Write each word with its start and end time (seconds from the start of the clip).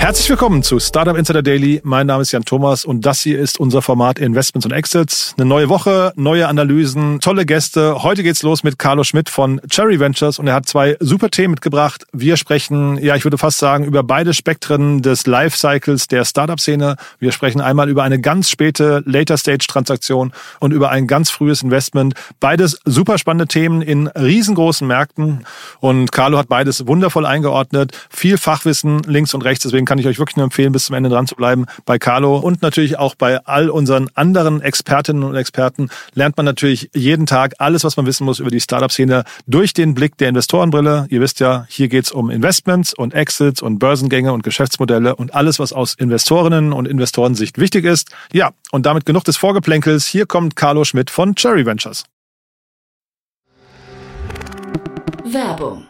Herzlich 0.00 0.30
willkommen 0.30 0.62
zu 0.62 0.80
Startup 0.80 1.14
Insider 1.14 1.42
Daily. 1.42 1.82
Mein 1.84 2.06
Name 2.06 2.22
ist 2.22 2.32
Jan 2.32 2.46
Thomas 2.46 2.86
und 2.86 3.04
das 3.04 3.20
hier 3.20 3.38
ist 3.38 3.60
unser 3.60 3.82
Format 3.82 4.18
Investments 4.18 4.64
und 4.64 4.72
Exits. 4.72 5.34
Eine 5.36 5.44
neue 5.44 5.68
Woche, 5.68 6.14
neue 6.16 6.48
Analysen, 6.48 7.20
tolle 7.20 7.44
Gäste. 7.44 8.02
Heute 8.02 8.22
geht's 8.22 8.42
los 8.42 8.64
mit 8.64 8.78
Carlo 8.78 9.04
Schmidt 9.04 9.28
von 9.28 9.60
Cherry 9.68 10.00
Ventures 10.00 10.38
und 10.38 10.46
er 10.46 10.54
hat 10.54 10.66
zwei 10.66 10.96
super 11.00 11.28
Themen 11.28 11.50
mitgebracht. 11.50 12.06
Wir 12.14 12.38
sprechen, 12.38 12.96
ja, 12.96 13.14
ich 13.14 13.24
würde 13.24 13.36
fast 13.36 13.58
sagen, 13.58 13.84
über 13.84 14.02
beide 14.02 14.32
Spektren 14.32 15.02
des 15.02 15.26
Lifecycles 15.26 16.08
der 16.08 16.24
Startup-Szene. 16.24 16.96
Wir 17.18 17.30
sprechen 17.30 17.60
einmal 17.60 17.90
über 17.90 18.02
eine 18.02 18.18
ganz 18.18 18.48
späte 18.48 19.02
Later-Stage-Transaktion 19.04 20.32
und 20.60 20.72
über 20.72 20.88
ein 20.88 21.08
ganz 21.08 21.28
frühes 21.28 21.62
Investment. 21.62 22.14
Beides 22.40 22.80
super 22.86 23.18
spannende 23.18 23.48
Themen 23.48 23.82
in 23.82 24.06
riesengroßen 24.06 24.86
Märkten 24.86 25.44
und 25.80 26.10
Carlo 26.10 26.38
hat 26.38 26.48
beides 26.48 26.86
wundervoll 26.86 27.26
eingeordnet. 27.26 27.92
Viel 28.08 28.38
Fachwissen 28.38 29.00
links 29.00 29.34
und 29.34 29.42
rechts, 29.42 29.64
deswegen 29.64 29.89
kann 29.90 29.98
ich 29.98 30.06
euch 30.06 30.20
wirklich 30.20 30.36
nur 30.36 30.44
empfehlen, 30.44 30.70
bis 30.70 30.84
zum 30.84 30.94
Ende 30.94 31.10
dran 31.10 31.26
zu 31.26 31.34
bleiben 31.34 31.66
bei 31.84 31.98
Carlo 31.98 32.38
und 32.38 32.62
natürlich 32.62 32.96
auch 32.96 33.16
bei 33.16 33.44
all 33.44 33.68
unseren 33.70 34.08
anderen 34.14 34.60
Expertinnen 34.60 35.24
und 35.24 35.34
Experten 35.34 35.88
lernt 36.14 36.36
man 36.36 36.46
natürlich 36.46 36.90
jeden 36.94 37.26
Tag 37.26 37.54
alles, 37.58 37.82
was 37.82 37.96
man 37.96 38.06
wissen 38.06 38.24
muss 38.24 38.38
über 38.38 38.50
die 38.50 38.60
Startup-Szene 38.60 39.24
durch 39.48 39.74
den 39.74 39.94
Blick 39.94 40.16
der 40.16 40.28
Investorenbrille. 40.28 41.06
Ihr 41.10 41.20
wisst 41.20 41.40
ja, 41.40 41.66
hier 41.68 41.88
geht's 41.88 42.12
um 42.12 42.30
Investments 42.30 42.94
und 42.94 43.14
Exits 43.14 43.62
und 43.62 43.80
Börsengänge 43.80 44.32
und 44.32 44.44
Geschäftsmodelle 44.44 45.16
und 45.16 45.34
alles, 45.34 45.58
was 45.58 45.72
aus 45.72 45.94
Investorinnen 45.94 46.72
und 46.72 46.86
Investorensicht 46.86 47.58
wichtig 47.58 47.84
ist. 47.84 48.12
Ja, 48.32 48.52
und 48.70 48.86
damit 48.86 49.06
genug 49.06 49.24
des 49.24 49.38
Vorgeplänkels. 49.38 50.06
Hier 50.06 50.26
kommt 50.26 50.54
Carlo 50.54 50.84
Schmidt 50.84 51.10
von 51.10 51.34
Cherry 51.34 51.66
Ventures. 51.66 52.04
Werbung. 55.24 55.89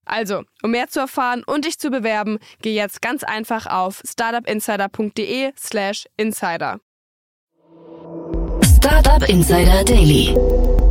Also, 0.05 0.43
um 0.63 0.71
mehr 0.71 0.87
zu 0.87 0.99
erfahren 0.99 1.43
und 1.45 1.65
dich 1.65 1.77
zu 1.77 1.89
bewerben, 1.89 2.39
geh 2.61 2.73
jetzt 2.73 3.01
ganz 3.01 3.23
einfach 3.23 3.67
auf 3.67 4.01
startupinsider.de/slash 4.05 6.05
insider. 6.17 6.79
Startup 8.83 9.29
Insider 9.29 9.83
Daily. 9.85 10.35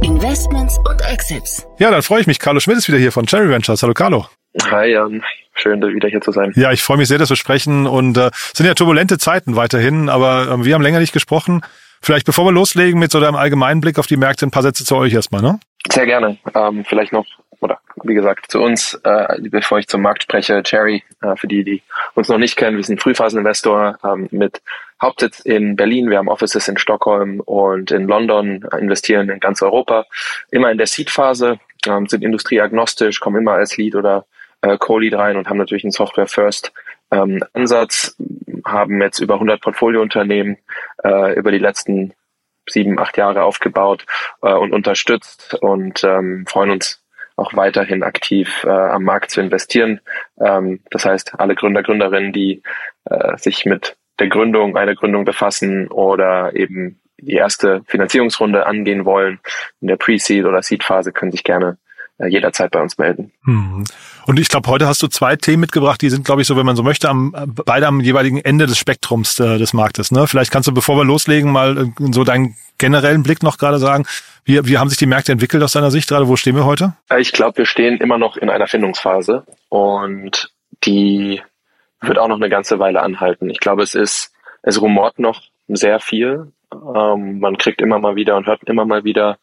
Investments 0.03 0.79
und 0.79 1.01
Exits. 1.11 1.67
Ja, 1.79 1.91
dann 1.91 2.03
freue 2.03 2.21
ich 2.21 2.27
mich. 2.27 2.39
Carlo 2.39 2.61
Schmidt 2.61 2.79
ist 2.79 2.89
wieder 2.89 2.99
hier 2.99 3.13
von 3.13 3.27
Cherry 3.27 3.51
Ventures. 3.51 3.83
Hallo 3.83 3.95
Carlo. 3.95 4.27
Hi 4.71 4.93
Jan, 4.93 5.23
schön 5.55 5.83
wieder 5.83 6.09
hier 6.09 6.21
zu 6.21 6.33
sein. 6.33 6.53
Ja, 6.57 6.73
ich 6.73 6.83
freue 6.83 6.97
mich 6.97 7.09
sehr, 7.09 7.19
dass 7.19 7.31
wir 7.31 7.37
sprechen 7.37 7.87
und 7.87 8.17
äh, 8.17 8.31
es 8.33 8.53
sind 8.55 8.67
ja 8.67 8.75
turbulente 8.75 9.19
Zeiten 9.19 9.57
weiterhin, 9.57 10.09
aber 10.09 10.49
äh, 10.49 10.65
wir 10.65 10.75
haben 10.75 10.83
länger 10.83 11.01
nicht 11.01 11.13
gesprochen. 11.13 11.63
Vielleicht 12.03 12.27
bevor 12.27 12.47
wir 12.47 12.53
loslegen 12.53 12.99
mit 12.99 13.11
so 13.11 13.21
deinem 13.21 13.37
allgemeinen 13.37 13.81
Blick 13.81 13.99
auf 13.99 14.07
die 14.07 14.17
Märkte, 14.17 14.47
ein 14.47 14.51
paar 14.51 14.63
Sätze 14.63 14.85
zu 14.85 14.97
euch 14.97 15.13
erstmal, 15.13 15.43
ne? 15.43 15.61
Sehr 15.91 16.07
gerne. 16.07 16.39
Ähm, 16.55 16.85
vielleicht 16.89 17.13
noch, 17.13 17.27
oder 17.61 17.81
wie 18.03 18.15
gesagt, 18.15 18.51
zu 18.51 18.61
uns, 18.61 18.95
äh, 19.05 19.39
bevor 19.51 19.79
ich 19.79 19.89
zum 19.89 20.03
Markt 20.03 20.23
spreche, 20.23 20.63
Cherry, 20.63 21.03
äh, 21.23 21.37
für 21.37 21.47
die, 21.47 21.65
die 21.65 21.83
uns 22.15 22.29
noch 22.29 22.39
nicht 22.39 22.57
kennen, 22.57 22.77
wir 22.77 22.85
sind 22.85 23.03
Frühphaseninvestor 23.03 23.99
ähm, 24.05 24.29
mit 24.31 24.63
Hauptsitz 25.01 25.41
in 25.41 25.77
Berlin, 25.77 26.11
wir 26.11 26.19
haben 26.19 26.29
Offices 26.29 26.69
in 26.69 26.79
Stockholm 26.79 27.41
und 27.41 27.91
in 27.91 28.07
London, 28.07 28.67
investieren 28.79 29.29
in 29.29 29.41
ganz 29.41 29.63
Europa, 29.63 30.07
immer 30.51 30.71
in 30.71 30.79
der 30.79 30.87
Seed-Phase, 30.87 31.59
ähm, 31.87 32.07
sind 32.07 32.23
industrieagnostisch, 32.23 33.21
kommen 33.21 33.41
immer 33.41 33.53
als 33.53 33.77
Lead 33.77 33.95
oder 33.95 34.27
äh, 34.63 34.77
Co-Lead 34.77 35.15
rein 35.15 35.37
und 35.37 35.49
haben 35.49 35.59
natürlich 35.59 35.85
einen 35.85 35.93
Software-First 35.93 36.73
ähm, 37.11 37.43
Ansatz, 37.55 38.17
haben 38.65 39.01
jetzt 39.01 39.21
über 39.21 39.35
100 39.35 39.61
Portfoliounternehmen 39.61 40.59
äh, 41.03 41.35
über 41.35 41.51
die 41.51 41.59
letzten 41.59 42.15
sieben, 42.69 42.99
acht 42.99 43.17
Jahre 43.17 43.43
aufgebaut 43.43 44.07
äh, 44.43 44.53
und 44.53 44.73
unterstützt 44.73 45.55
und 45.61 46.05
ähm, 46.05 46.45
freuen 46.47 46.71
uns 46.71 47.03
auch 47.37 47.55
weiterhin 47.55 48.03
aktiv 48.03 48.65
äh, 48.65 48.71
am 48.71 49.05
Markt 49.05 49.31
zu 49.31 49.41
investieren. 49.41 50.01
Ähm, 50.41 50.81
das 50.91 51.05
heißt, 51.05 51.39
alle 51.39 51.55
Gründer, 51.55 51.83
Gründerinnen, 51.83 52.33
die 52.33 52.63
äh, 53.05 53.37
sich 53.37 53.65
mit 53.65 53.97
der 54.19 54.29
Gründung, 54.29 54.77
einer 54.77 54.95
Gründung 54.95 55.25
befassen 55.25 55.89
oder 55.89 56.55
eben 56.55 57.01
die 57.19 57.35
erste 57.35 57.83
Finanzierungsrunde 57.87 58.67
angehen 58.67 59.05
wollen 59.05 59.41
in 59.81 59.89
der 59.89 59.97
Pre-Seed 59.97 60.45
oder 60.45 60.63
Seed-Phase, 60.63 61.13
können 61.13 61.33
sich 61.33 61.45
gerne 61.45 61.79
jederzeit 62.29 62.71
bei 62.71 62.81
uns 62.81 62.99
melden. 62.99 63.33
Hm. 63.45 63.85
Und 64.27 64.39
ich 64.39 64.49
glaube, 64.49 64.69
heute 64.69 64.87
hast 64.87 65.03
du 65.03 65.09
zwei 65.09 65.37
Themen 65.37 65.61
mitgebracht, 65.61 66.01
die 66.03 66.11
sind, 66.11 66.25
glaube 66.25 66.43
ich, 66.43 66.47
so, 66.47 66.57
wenn 66.57 66.67
man 66.67 66.77
so 66.77 66.83
möchte, 66.83 67.09
am, 67.09 67.35
beide 67.65 67.87
am 67.87 68.01
jeweiligen 68.01 68.39
Ende 68.39 68.67
des 68.67 68.79
Spektrums 68.79 69.39
äh, 69.41 69.59
des 69.59 69.73
Marktes. 69.73 70.13
Ne? 70.13 70.27
Vielleicht 70.27 70.51
kannst 70.51 70.69
du, 70.69 70.73
bevor 70.73 70.97
wir 70.97 71.05
loslegen, 71.05 71.51
mal 71.51 71.79
äh, 71.79 72.13
so 72.13 72.25
deinen 72.25 72.57
generellen 72.79 73.23
Blick 73.23 73.43
noch 73.43 73.59
gerade 73.59 73.79
sagen. 73.79 74.07
Wie, 74.45 74.67
wie 74.67 74.79
haben 74.79 74.89
sich 74.89 74.99
die 74.99 75.07
Märkte 75.07 75.33
entwickelt 75.33 75.63
aus 75.63 75.73
deiner 75.73 75.91
Sicht 75.91 76.09
gerade? 76.09 76.29
Wo 76.29 76.37
stehen 76.37 76.57
wir 76.57 76.65
heute? 76.65 76.95
Äh, 77.11 77.21
ich 77.21 77.33
glaube, 77.33 77.59
wir 77.59 77.67
stehen 77.67 77.99
immer 77.99 78.19
noch 78.19 78.37
in 78.37 78.51
einer 78.51 78.67
Findungsphase 78.67 79.45
und 79.69 80.53
die 80.85 81.41
wird 82.01 82.19
auch 82.19 82.29
noch 82.29 82.37
eine 82.37 82.49
ganze 82.49 82.79
Weile 82.79 83.03
anhalten. 83.03 83.51
Ich 83.51 83.61
glaube, 83.61 83.83
es 83.83 83.95
ist, 83.95 84.33
es 84.63 84.81
rumort 84.81 85.19
noch 85.19 85.43
sehr 85.69 86.01
viel. 86.01 86.53
Ähm, 86.73 87.41
man 87.41 87.59
kriegt 87.59 87.81
immer 87.81 87.99
mal 87.99 88.17
wieder 88.17 88.37
und 88.37 88.47
hört 88.47 88.65
immer 88.65 88.85
mal 88.85 89.05
wieder 89.05 89.39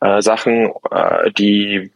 äh, 0.00 0.22
Sachen, 0.22 0.72
äh, 0.90 1.30
die 1.32 1.90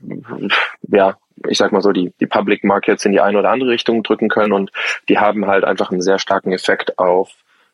ja, 0.89 1.17
ich 1.49 1.59
sag 1.59 1.73
mal 1.73 1.83
so, 1.83 1.93
die, 1.93 2.13
die 2.21 2.27
Public 2.27 2.65
Markets 2.65 3.05
in 3.05 3.13
die 3.13 3.21
eine 3.21 3.39
oder 3.39 3.51
andere 3.51 3.71
Richtung 3.71 4.03
drücken 4.03 4.29
können 4.29 4.53
und 4.53 4.71
die 5.09 5.19
haben 5.19 5.47
halt 5.47 5.65
einfach 5.65 5.91
einen 5.91 6.03
sehr 6.03 6.19
starken 6.19 6.53
Effekt 6.53 6.99
auf 6.99 7.31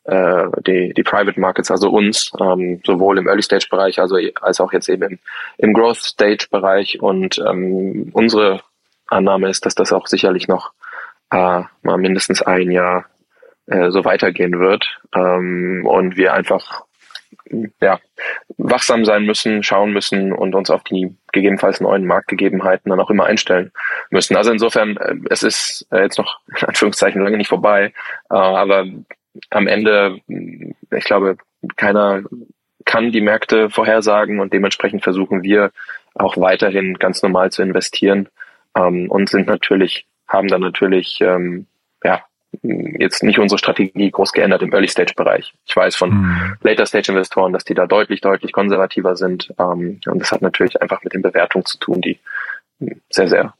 äh, 0.07 0.47
die, 0.65 0.93
die 0.93 1.03
Private 1.03 1.39
Markets, 1.39 1.69
also 1.69 1.89
uns, 1.89 2.31
ähm, 2.39 2.81
sowohl 2.85 3.17
im 3.17 3.27
Early 3.27 3.41
Stage 3.41 3.67
Bereich 3.69 3.99
also 3.99 4.17
als 4.41 4.61
auch 4.61 4.71
jetzt 4.71 4.87
eben 4.89 5.03
im, 5.03 5.19
im 5.57 5.73
Growth 5.73 5.97
Stage 5.97 6.47
Bereich. 6.49 7.01
Und 7.01 7.39
ähm, 7.39 8.09
unsere 8.13 8.61
Annahme 9.07 9.49
ist, 9.49 9.65
dass 9.65 9.75
das 9.75 9.91
auch 9.91 10.07
sicherlich 10.07 10.47
noch 10.47 10.71
äh, 11.31 11.63
mal 11.81 11.97
mindestens 11.97 12.41
ein 12.41 12.71
Jahr 12.71 13.05
äh, 13.65 13.91
so 13.91 14.05
weitergehen 14.05 14.59
wird. 14.59 14.97
Ähm, 15.13 15.85
und 15.85 16.15
wir 16.15 16.33
einfach 16.33 16.85
ja, 17.81 17.99
wachsam 18.57 19.05
sein 19.05 19.25
müssen, 19.25 19.63
schauen 19.63 19.91
müssen 19.93 20.33
und 20.33 20.55
uns 20.55 20.69
auf 20.69 20.83
die 20.83 21.15
gegebenenfalls 21.31 21.81
neuen 21.81 22.05
Marktgegebenheiten 22.05 22.89
dann 22.89 22.99
auch 22.99 23.09
immer 23.09 23.25
einstellen 23.25 23.71
müssen. 24.09 24.35
Also 24.35 24.51
insofern, 24.51 24.97
äh, 24.97 25.15
es 25.29 25.43
ist 25.43 25.87
äh, 25.91 26.03
jetzt 26.03 26.17
noch 26.17 26.39
in 26.61 26.67
Anführungszeichen 26.67 27.21
lange 27.21 27.37
nicht 27.37 27.49
vorbei, 27.49 27.93
äh, 28.29 28.35
aber 28.35 28.85
am 29.49 29.67
Ende, 29.67 30.19
ich 30.27 31.03
glaube, 31.03 31.37
keiner 31.75 32.23
kann 32.85 33.11
die 33.11 33.21
Märkte 33.21 33.69
vorhersagen 33.69 34.39
und 34.39 34.53
dementsprechend 34.53 35.03
versuchen 35.03 35.43
wir 35.43 35.71
auch 36.15 36.37
weiterhin 36.37 36.95
ganz 36.95 37.21
normal 37.21 37.51
zu 37.51 37.61
investieren 37.61 38.29
ähm, 38.75 39.11
und 39.11 39.29
sind 39.29 39.47
natürlich, 39.47 40.07
haben 40.27 40.47
dann 40.47 40.61
natürlich 40.61 41.19
ähm, 41.21 41.67
ja, 42.03 42.23
jetzt 42.63 43.23
nicht 43.23 43.39
unsere 43.39 43.59
Strategie 43.59 44.11
groß 44.11 44.31
geändert 44.31 44.61
im 44.61 44.73
Early-Stage-Bereich. 44.73 45.53
Ich 45.65 45.75
weiß 45.75 45.95
von 45.95 46.09
mhm. 46.11 46.55
Later-Stage-Investoren, 46.61 47.53
dass 47.53 47.63
die 47.63 47.73
da 47.73 47.85
deutlich, 47.85 48.21
deutlich 48.21 48.51
konservativer 48.51 49.15
sind. 49.15 49.53
Ähm, 49.59 49.99
und 50.05 50.19
das 50.19 50.31
hat 50.31 50.41
natürlich 50.41 50.81
einfach 50.81 51.03
mit 51.03 51.13
den 51.13 51.21
Bewertungen 51.21 51.65
zu 51.65 51.77
tun, 51.77 52.01
die 52.01 52.19
sehr, 53.09 53.27
sehr, 53.27 53.53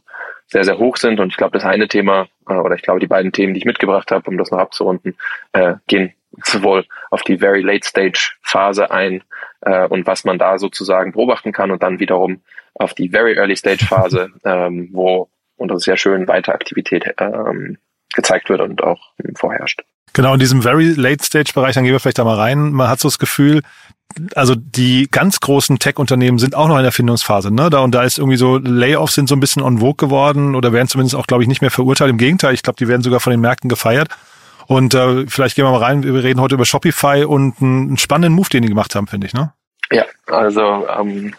sehr, 0.48 0.64
sehr 0.64 0.78
hoch 0.78 0.98
sind. 0.98 1.20
Und 1.20 1.30
ich 1.30 1.38
glaube, 1.38 1.58
das 1.58 1.66
eine 1.66 1.88
Thema, 1.88 2.28
äh, 2.48 2.54
oder 2.54 2.76
ich 2.76 2.82
glaube, 2.82 3.00
die 3.00 3.08
beiden 3.08 3.32
Themen, 3.32 3.54
die 3.54 3.60
ich 3.60 3.66
mitgebracht 3.66 4.12
habe, 4.12 4.30
um 4.30 4.38
das 4.38 4.52
noch 4.52 4.60
abzurunden, 4.60 5.16
äh, 5.54 5.76
gehen 5.88 6.14
sowohl 6.44 6.86
auf 7.10 7.24
die 7.24 7.38
Very 7.38 7.62
Late-Stage-Phase 7.62 8.92
ein 8.92 9.24
äh, 9.62 9.88
und 9.88 10.06
was 10.08 10.24
man 10.24 10.38
da 10.38 10.58
sozusagen 10.58 11.14
beobachten 11.14 11.52
kann 11.52 11.72
und 11.72 11.84
dann 11.84 12.00
wiederum 12.00 12.42
auf 12.76 12.94
die 12.94 13.10
Very 13.10 13.36
Early-Stage-Phase, 13.38 14.32
ähm, 14.44 14.90
wo, 14.92 15.30
und 15.56 15.70
das 15.70 15.80
ist 15.80 15.88
ja 15.88 15.98
schön, 15.98 16.28
weiter 16.28 16.54
Aktivität 16.54 17.16
ähm, 17.20 17.78
gezeigt 18.14 18.50
wird 18.50 18.62
und 18.62 18.84
auch 18.84 19.00
vorherrscht. 19.36 19.82
Genau, 20.14 20.34
in 20.34 20.40
diesem 20.40 20.62
very 20.62 20.94
late 20.94 21.24
stage 21.24 21.52
Bereich, 21.54 21.76
dann 21.76 21.84
gehen 21.84 21.94
wir 21.94 22.00
vielleicht 22.00 22.18
da 22.18 22.24
mal 22.24 22.36
rein. 22.36 22.72
Man 22.72 22.90
hat 22.90 23.00
so 23.00 23.08
das 23.08 23.20
Gefühl, 23.20 23.62
also 24.36 24.56
die 24.56 25.08
ganz 25.12 25.40
großen 25.40 25.80
Tech-Unternehmen 25.80 26.40
sind 26.40 26.56
auch 26.56 26.68
noch 26.68 26.78
in 26.78 26.84
der 26.84 26.92
Findungsphase, 26.92 27.54
ne? 27.54 27.70
Da 27.70 27.80
und 27.80 27.92
da 27.92 28.04
ist 28.04 28.18
irgendwie 28.18 28.38
so 28.38 28.58
Layoffs 28.58 29.14
sind 29.14 29.30
so 29.30 29.36
ein 29.36 29.40
bisschen 29.40 29.62
on 29.62 29.80
vogue 29.80 29.96
geworden 29.96 30.56
oder 30.56 30.74
werden 30.74 30.88
zumindest 30.88 31.16
auch, 31.16 31.28
glaube 31.28 31.44
ich, 31.44 31.50
nicht 31.50 31.62
mehr 31.62 31.72
verurteilt. 31.72 32.10
Im 32.10 32.18
Gegenteil, 32.18 32.54
ich 32.54 32.64
glaube, 32.64 32.78
die 32.78 32.88
werden 32.88 33.04
sogar 33.04 33.20
von 33.20 33.32
den 33.32 33.42
Märkten 33.42 33.70
gefeiert. 33.70 34.10
Und 34.66 34.94
äh, 34.96 35.28
vielleicht 35.28 35.56
gehen 35.56 35.66
wir 35.66 35.72
mal 35.72 35.84
rein. 35.84 36.04
Wir 36.04 36.24
reden 36.24 36.42
heute 36.42 36.56
über 36.56 36.66
Shopify 36.66 37.24
und 37.24 37.62
einen 37.62 37.98
spannenden 37.98 38.34
Move, 38.34 38.50
den 38.50 38.64
die 38.64 38.70
gemacht 38.70 38.96
haben, 38.96 39.08
finde 39.08 39.28
ich, 39.28 39.34
ne? 39.34 39.54
Ja, 39.92 40.04
also 40.28 40.86
ähm, 40.90 41.34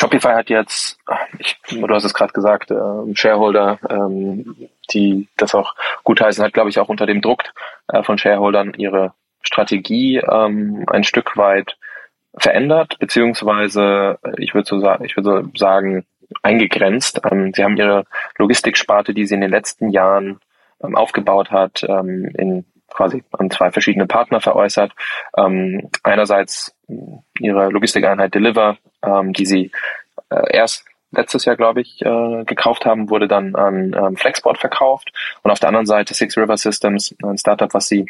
Shopify 0.00 0.32
hat 0.32 0.48
jetzt, 0.48 0.98
ich, 1.38 1.60
du 1.68 1.86
hast 1.88 2.04
es 2.04 2.14
gerade 2.14 2.32
gesagt, 2.32 2.70
äh, 2.70 3.14
Shareholder, 3.14 3.78
ähm, 3.90 4.56
die 4.90 5.28
das 5.36 5.54
auch 5.54 5.74
gutheißen, 6.04 6.42
hat, 6.42 6.54
glaube 6.54 6.70
ich, 6.70 6.78
auch 6.78 6.88
unter 6.88 7.04
dem 7.04 7.20
Druck 7.20 7.42
äh, 7.88 8.02
von 8.02 8.16
Shareholdern 8.16 8.72
ihre 8.78 9.12
Strategie 9.42 10.16
ähm, 10.16 10.86
ein 10.86 11.04
Stück 11.04 11.36
weit 11.36 11.76
verändert, 12.34 12.98
beziehungsweise 12.98 14.18
äh, 14.22 14.42
ich 14.42 14.54
würde 14.54 14.66
so 14.66 14.80
sagen, 14.80 15.04
ich 15.04 15.14
so 15.18 15.42
sagen, 15.54 16.06
eingegrenzt. 16.40 17.20
Ähm, 17.30 17.52
sie 17.54 17.62
haben 17.62 17.76
ihre 17.76 18.06
Logistiksparte, 18.38 19.12
die 19.12 19.26
sie 19.26 19.34
in 19.34 19.42
den 19.42 19.50
letzten 19.50 19.90
Jahren 19.90 20.40
ähm, 20.82 20.96
aufgebaut 20.96 21.50
hat, 21.50 21.84
ähm, 21.86 22.24
in 22.38 22.64
quasi 22.90 23.22
an 23.32 23.50
zwei 23.50 23.70
verschiedene 23.70 24.06
Partner 24.06 24.40
veräußert. 24.40 24.92
Ähm, 25.36 25.90
einerseits 26.02 26.74
ihre 27.38 27.68
Logistikeinheit 27.70 28.34
Deliver, 28.34 28.78
ähm, 29.02 29.32
die 29.32 29.46
sie 29.46 29.70
äh, 30.30 30.56
erst 30.56 30.84
letztes 31.12 31.44
Jahr, 31.44 31.56
glaube 31.56 31.80
ich, 31.80 32.02
äh, 32.02 32.44
gekauft 32.44 32.84
haben, 32.84 33.10
wurde 33.10 33.28
dann 33.28 33.54
an 33.54 33.94
ähm, 33.94 34.16
Flexport 34.16 34.58
verkauft. 34.58 35.12
Und 35.42 35.50
auf 35.50 35.60
der 35.60 35.68
anderen 35.68 35.86
Seite 35.86 36.14
Six 36.14 36.36
River 36.36 36.56
Systems, 36.56 37.14
ein 37.22 37.38
Startup, 37.38 37.72
was 37.74 37.88
sie 37.88 38.06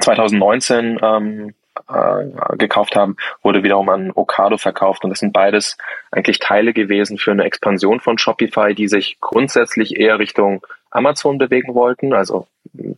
2019 0.00 0.98
ähm, 1.02 1.54
äh, 1.88 2.56
gekauft 2.56 2.96
haben, 2.96 3.16
wurde 3.42 3.62
wiederum 3.62 3.88
an 3.88 4.12
Ocado 4.14 4.56
verkauft. 4.56 5.04
Und 5.04 5.10
das 5.10 5.18
sind 5.18 5.32
beides 5.32 5.76
eigentlich 6.10 6.38
Teile 6.38 6.72
gewesen 6.72 7.18
für 7.18 7.32
eine 7.32 7.44
Expansion 7.44 8.00
von 8.00 8.16
Shopify, 8.16 8.74
die 8.74 8.88
sich 8.88 9.18
grundsätzlich 9.20 9.98
eher 9.98 10.18
Richtung 10.18 10.64
Amazon 10.94 11.38
bewegen 11.38 11.74
wollten. 11.74 12.14
Also 12.14 12.46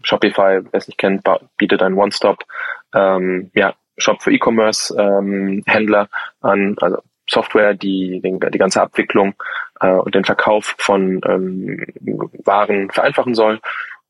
Shopify, 0.03 0.61
wer 0.63 0.75
es 0.75 0.87
nicht 0.87 0.99
kennt, 0.99 1.23
bietet 1.57 1.83
ein 1.83 1.95
One-Stop 1.95 2.45
ähm, 2.95 3.51
ja, 3.55 3.75
Shop 3.99 4.23
für 4.23 4.33
E-Commerce-Händler 4.33 6.01
ähm, 6.03 6.09
an, 6.41 6.77
also 6.81 6.99
Software, 7.29 7.75
die 7.75 8.21
den, 8.21 8.39
die 8.39 8.59
ganze 8.59 8.81
Abwicklung 8.81 9.35
äh, 9.81 9.89
und 9.89 10.15
den 10.15 10.25
Verkauf 10.25 10.77
von 10.79 11.21
ähm, 11.27 11.85
Waren 12.45 12.91
vereinfachen 12.91 13.35
soll. 13.35 13.61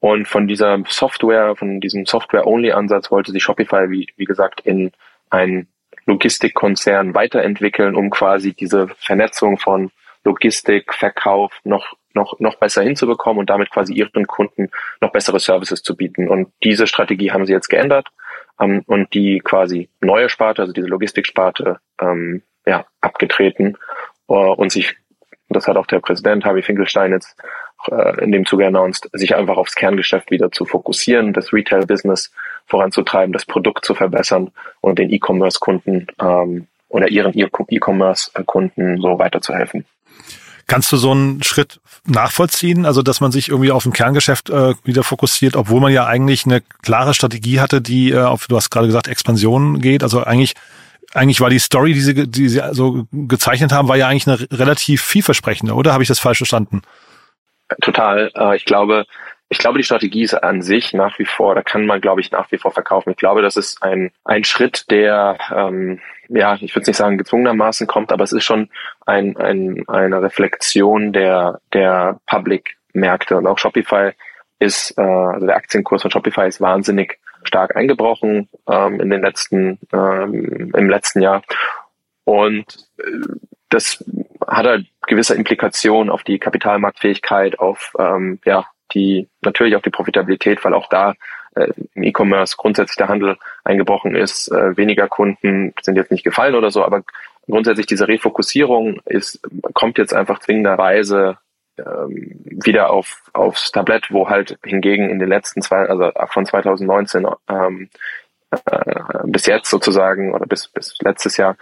Und 0.00 0.28
von 0.28 0.46
dieser 0.46 0.82
Software, 0.86 1.56
von 1.56 1.80
diesem 1.80 2.04
Software-Only-Ansatz 2.04 3.10
wollte 3.10 3.32
sich 3.32 3.42
Shopify, 3.42 3.90
wie, 3.90 4.06
wie 4.16 4.24
gesagt, 4.24 4.60
in 4.60 4.92
einen 5.30 5.68
Logistikkonzern 6.04 7.14
weiterentwickeln, 7.14 7.96
um 7.96 8.10
quasi 8.10 8.52
diese 8.52 8.88
Vernetzung 8.98 9.56
von 9.58 9.90
Logistik, 10.24 10.92
Verkauf 10.92 11.52
noch, 11.64 11.94
noch, 12.16 12.40
noch 12.40 12.56
besser 12.56 12.82
hinzubekommen 12.82 13.38
und 13.38 13.50
damit 13.50 13.70
quasi 13.70 13.92
ihren 13.92 14.26
Kunden 14.26 14.70
noch 15.00 15.12
bessere 15.12 15.38
Services 15.38 15.82
zu 15.82 15.94
bieten. 15.94 16.28
Und 16.28 16.48
diese 16.64 16.88
Strategie 16.88 17.30
haben 17.30 17.46
sie 17.46 17.52
jetzt 17.52 17.68
geändert 17.68 18.08
ähm, 18.60 18.82
und 18.86 19.14
die 19.14 19.38
quasi 19.38 19.88
neue 20.00 20.28
Sparte, 20.28 20.62
also 20.62 20.72
diese 20.72 20.88
Logistiksparte, 20.88 21.78
ähm, 22.00 22.42
ja, 22.66 22.84
abgetreten 23.00 23.76
uh, 24.28 24.52
und 24.52 24.72
sich, 24.72 24.96
das 25.48 25.68
hat 25.68 25.76
auch 25.76 25.86
der 25.86 26.00
Präsident 26.00 26.44
Harvey 26.44 26.62
Finkelstein 26.62 27.12
jetzt 27.12 27.36
äh, 27.90 28.24
in 28.24 28.32
dem 28.32 28.44
Zuge 28.44 28.66
announced, 28.66 29.08
sich 29.12 29.36
einfach 29.36 29.56
aufs 29.56 29.76
Kerngeschäft 29.76 30.32
wieder 30.32 30.50
zu 30.50 30.64
fokussieren, 30.64 31.32
das 31.32 31.52
Retail-Business 31.52 32.32
voranzutreiben, 32.66 33.32
das 33.32 33.46
Produkt 33.46 33.84
zu 33.84 33.94
verbessern 33.94 34.50
und 34.80 34.98
den 34.98 35.10
E-Commerce-Kunden 35.10 36.08
ähm, 36.20 36.66
oder 36.88 37.08
ihren 37.08 37.32
E-Commerce-Kunden 37.36 39.00
so 39.00 39.18
weiterzuhelfen. 39.18 39.84
Kannst 40.66 40.90
du 40.90 40.96
so 40.96 41.12
einen 41.12 41.42
Schritt 41.42 41.80
nachvollziehen, 42.06 42.86
also 42.86 43.02
dass 43.02 43.20
man 43.20 43.30
sich 43.30 43.48
irgendwie 43.48 43.70
auf 43.70 43.86
ein 43.86 43.92
Kerngeschäft 43.92 44.50
äh, 44.50 44.74
wieder 44.84 45.04
fokussiert, 45.04 45.56
obwohl 45.56 45.80
man 45.80 45.92
ja 45.92 46.06
eigentlich 46.06 46.44
eine 46.44 46.60
klare 46.82 47.14
Strategie 47.14 47.60
hatte, 47.60 47.80
die 47.80 48.10
äh, 48.10 48.22
auf, 48.22 48.46
du 48.48 48.56
hast 48.56 48.70
gerade 48.70 48.86
gesagt, 48.86 49.08
Expansion 49.08 49.80
geht, 49.80 50.02
also 50.02 50.22
eigentlich 50.24 50.54
eigentlich 51.14 51.40
war 51.40 51.50
die 51.50 51.58
Story, 51.58 51.94
die 51.94 52.00
sie, 52.00 52.28
die 52.28 52.48
sie 52.48 52.62
so 52.72 53.06
gezeichnet 53.12 53.72
haben, 53.72 53.88
war 53.88 53.96
ja 53.96 54.08
eigentlich 54.08 54.26
eine 54.26 54.38
relativ 54.50 55.02
vielversprechende, 55.02 55.74
oder 55.74 55.92
habe 55.92 56.02
ich 56.02 56.08
das 56.08 56.18
falsch 56.18 56.38
verstanden? 56.38 56.82
Total. 57.80 58.30
Äh, 58.34 58.56
ich 58.56 58.64
glaube, 58.64 59.06
ich 59.48 59.58
glaube, 59.58 59.78
die 59.78 59.84
Strategie 59.84 60.22
ist 60.22 60.34
an 60.34 60.60
sich 60.62 60.92
nach 60.92 61.18
wie 61.18 61.24
vor, 61.24 61.54
da 61.54 61.62
kann 61.62 61.86
man, 61.86 62.00
glaube 62.00 62.20
ich, 62.20 62.32
nach 62.32 62.50
wie 62.50 62.58
vor 62.58 62.72
verkaufen. 62.72 63.10
Ich 63.10 63.16
glaube, 63.16 63.42
das 63.42 63.56
ist 63.56 63.80
ein, 63.82 64.10
ein 64.24 64.42
Schritt, 64.44 64.90
der, 64.90 65.38
ähm, 65.54 66.00
ja, 66.28 66.56
ich 66.60 66.74
würde 66.74 66.90
nicht 66.90 66.96
sagen 66.96 67.18
gezwungenermaßen 67.18 67.86
kommt, 67.86 68.10
aber 68.10 68.24
es 68.24 68.32
ist 68.32 68.44
schon 68.44 68.70
ein, 69.06 69.36
ein, 69.36 69.84
eine 69.86 70.20
Reflexion 70.20 71.12
der, 71.12 71.60
der 71.72 72.20
Public-Märkte. 72.26 73.36
Und 73.36 73.46
auch 73.46 73.58
Shopify 73.58 74.12
ist, 74.58 74.98
äh, 74.98 75.02
also 75.02 75.46
der 75.46 75.56
Aktienkurs 75.56 76.02
von 76.02 76.10
Shopify 76.10 76.48
ist 76.48 76.60
wahnsinnig 76.60 77.20
stark 77.44 77.76
eingebrochen 77.76 78.48
ähm, 78.68 79.00
in 79.00 79.10
den 79.10 79.22
letzten, 79.22 79.78
ähm, 79.92 80.72
im 80.74 80.90
letzten 80.90 81.22
Jahr. 81.22 81.42
Und 82.24 82.64
äh, 82.98 83.02
das 83.68 84.04
hat 84.44 84.66
halt 84.66 84.86
gewisse 85.06 85.34
Implikationen 85.36 86.10
auf 86.10 86.24
die 86.24 86.40
Kapitalmarktfähigkeit, 86.40 87.60
auf 87.60 87.92
ähm, 87.98 88.40
ja 88.44 88.66
die 88.92 89.28
natürlich 89.42 89.76
auf 89.76 89.82
die 89.82 89.90
Profitabilität, 89.90 90.64
weil 90.64 90.74
auch 90.74 90.88
da 90.88 91.14
äh, 91.54 91.68
im 91.94 92.02
E-Commerce 92.02 92.56
grundsätzlich 92.56 92.96
der 92.96 93.08
Handel 93.08 93.36
eingebrochen 93.64 94.14
ist, 94.14 94.48
äh, 94.48 94.76
weniger 94.76 95.08
Kunden 95.08 95.74
sind 95.80 95.96
jetzt 95.96 96.10
nicht 96.10 96.24
gefallen 96.24 96.54
oder 96.54 96.70
so, 96.70 96.84
aber 96.84 97.02
grundsätzlich 97.48 97.86
diese 97.86 98.08
Refokussierung 98.08 99.00
ist 99.04 99.40
kommt 99.74 99.98
jetzt 99.98 100.14
einfach 100.14 100.40
zwingenderweise 100.40 101.38
ähm, 101.78 102.40
wieder 102.44 102.90
auf 102.90 103.22
aufs 103.32 103.70
Tablett, 103.72 104.10
wo 104.10 104.28
halt 104.28 104.58
hingegen 104.64 105.10
in 105.10 105.18
den 105.18 105.28
letzten 105.28 105.62
zwei, 105.62 105.86
also 105.86 106.10
von 106.28 106.46
2019 106.46 107.26
ähm, 107.48 107.88
äh, 108.50 109.00
bis 109.24 109.46
jetzt 109.46 109.70
sozusagen 109.70 110.34
oder 110.34 110.46
bis 110.46 110.68
bis 110.68 110.96
letztes 111.00 111.36
Jahr 111.36 111.56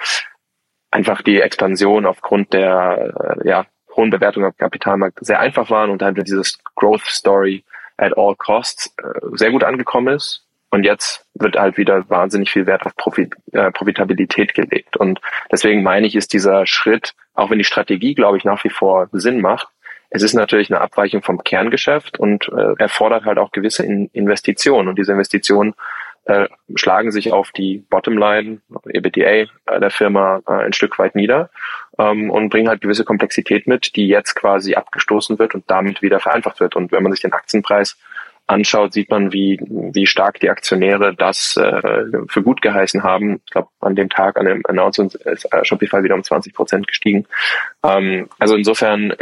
einfach 0.91 1.23
die 1.23 1.41
Expansion 1.41 2.07
aufgrund 2.07 2.53
der 2.53 3.39
äh, 3.43 3.49
ja, 3.49 3.67
hohen 3.97 4.11
Bewertung 4.11 4.45
am 4.45 4.57
Kapitalmarkt 4.57 5.25
sehr 5.25 5.41
einfach 5.41 5.71
waren 5.71 5.91
und 5.91 6.03
dann 6.03 6.15
dieses 6.15 6.59
Growth 6.75 7.07
Story 7.07 7.65
at 7.97 8.17
all 8.17 8.35
costs 8.37 8.95
äh, 8.99 9.21
sehr 9.33 9.51
gut 9.51 9.65
angekommen 9.65 10.15
ist. 10.15 10.45
Und 10.71 10.83
jetzt 10.83 11.25
wird 11.35 11.57
halt 11.57 11.77
wieder 11.77 12.09
wahnsinnig 12.11 12.51
viel 12.51 12.67
Wert 12.67 12.85
auf 12.85 12.97
Profit, 12.97 13.33
äh, 13.53 13.71
Profitabilität 13.71 14.55
gelegt. 14.55 14.97
Und 14.97 15.21
deswegen 15.53 15.85
meine 15.85 16.07
ich, 16.07 16.17
ist 16.17 16.33
dieser 16.33 16.67
Schritt, 16.67 17.15
auch 17.35 17.51
wenn 17.51 17.59
die 17.59 17.65
Strategie, 17.65 18.15
glaube 18.15 18.39
ich, 18.39 18.45
nach 18.45 18.65
wie 18.65 18.71
vor 18.71 19.09
Sinn 19.13 19.41
macht, 19.41 19.69
es 20.11 20.23
ist 20.23 20.35
natürlich 20.35 20.71
eine 20.71 20.81
Abweichung 20.81 21.23
vom 21.23 21.43
Kerngeschäft 21.43 22.19
und 22.19 22.49
äh, 22.49 22.75
erfordert 22.79 23.25
halt 23.25 23.39
auch 23.39 23.51
gewisse 23.51 23.85
in 23.85 24.09
Investitionen. 24.13 24.89
Und 24.89 24.99
diese 24.99 25.13
Investitionen 25.13 25.75
äh, 26.27 26.49
schlagen 26.75 27.11
sich 27.11 27.33
auf 27.33 27.51
die 27.53 27.85
Bottomline, 27.91 28.61
EBITDA 28.87 29.49
äh, 29.67 29.81
der 29.81 29.91
Firma 29.91 30.41
äh, 30.47 30.53
ein 30.53 30.73
Stück 30.73 30.99
weit 30.99 31.15
nieder 31.15 31.51
ähm, 31.99 32.31
und 32.31 32.51
bringen 32.51 32.69
halt 32.69 32.81
gewisse 32.81 33.05
Komplexität 33.05 33.67
mit, 33.67 33.97
die 33.97 34.09
jetzt 34.09 34.35
quasi 34.35 34.75
abgestoßen 34.75 35.39
wird 35.39 35.55
und 35.55 35.65
damit 35.69 36.03
wieder 36.03 36.21
vereinfacht 36.21 36.61
wird. 36.61 36.77
Und 36.77 36.93
wenn 36.93 37.03
man 37.03 37.13
sich 37.13 37.23
den 37.23 37.33
Aktienpreis 37.33 37.97
anschaut, 38.47 38.93
sieht 38.93 39.11
man, 39.11 39.33
wie, 39.33 39.59
wie 39.69 40.07
stark 40.07 40.41
die 40.41 40.51
Aktionäre 40.51 41.15
das 41.15 41.57
äh, 41.57 42.07
für 42.29 42.43
gut 42.43 42.61
geheißen 42.61 43.03
haben. 43.03 43.41
Ich 43.47 43.53
glaube, 43.53 43.69
an 43.81 43.97
dem 43.97 44.11
Tag, 44.11 44.39
an 44.39 44.47
dem 44.47 44.63
Announcement 44.67 45.15
ist 45.15 45.51
äh, 45.53 45.65
Shopify 45.65 46.03
wieder 46.03 46.15
um 46.15 46.23
20 46.23 46.53
Prozent 46.53 46.87
gestiegen. 46.87 47.27
Ähm, 47.83 48.29
also 48.39 48.57
insofern, 48.57 49.15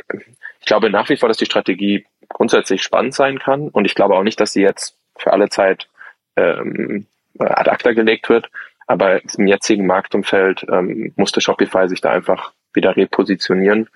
ich 0.60 0.66
glaube 0.66 0.90
nach 0.90 1.08
wie 1.08 1.16
vor, 1.16 1.28
dass 1.28 1.38
die 1.38 1.46
Strategie 1.46 2.04
grundsätzlich 2.28 2.82
spannend 2.82 3.14
sein 3.14 3.38
kann 3.38 3.68
und 3.68 3.84
ich 3.84 3.94
glaube 3.94 4.14
auch 4.14 4.24
nicht, 4.24 4.40
dass 4.40 4.52
sie 4.52 4.62
jetzt 4.62 4.96
für 5.16 5.32
alle 5.32 5.48
Zeit 5.50 5.88
ähm, 6.36 7.06
ad 7.38 7.70
acta 7.70 7.92
gelegt 7.92 8.28
wird. 8.28 8.50
Aber 8.88 9.20
im 9.38 9.46
jetzigen 9.46 9.86
Marktumfeld 9.86 10.66
ähm, 10.68 11.12
musste 11.16 11.40
Shopify 11.40 11.88
sich 11.88 12.00
da 12.00 12.10
einfach 12.10 12.52
wieder 12.74 12.96
repositionieren 12.96 13.88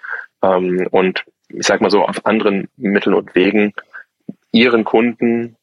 ähm, 0.43 0.87
und 0.91 1.25
ich 1.49 1.67
sag 1.67 1.81
mal 1.81 1.91
so 1.91 2.03
auf 2.03 2.27
anderen 2.27 2.69
Mitteln 2.77 3.15
und 3.15 3.35
Wegen 3.35 3.73
ihren 4.53 4.85
Kunden 4.85 5.56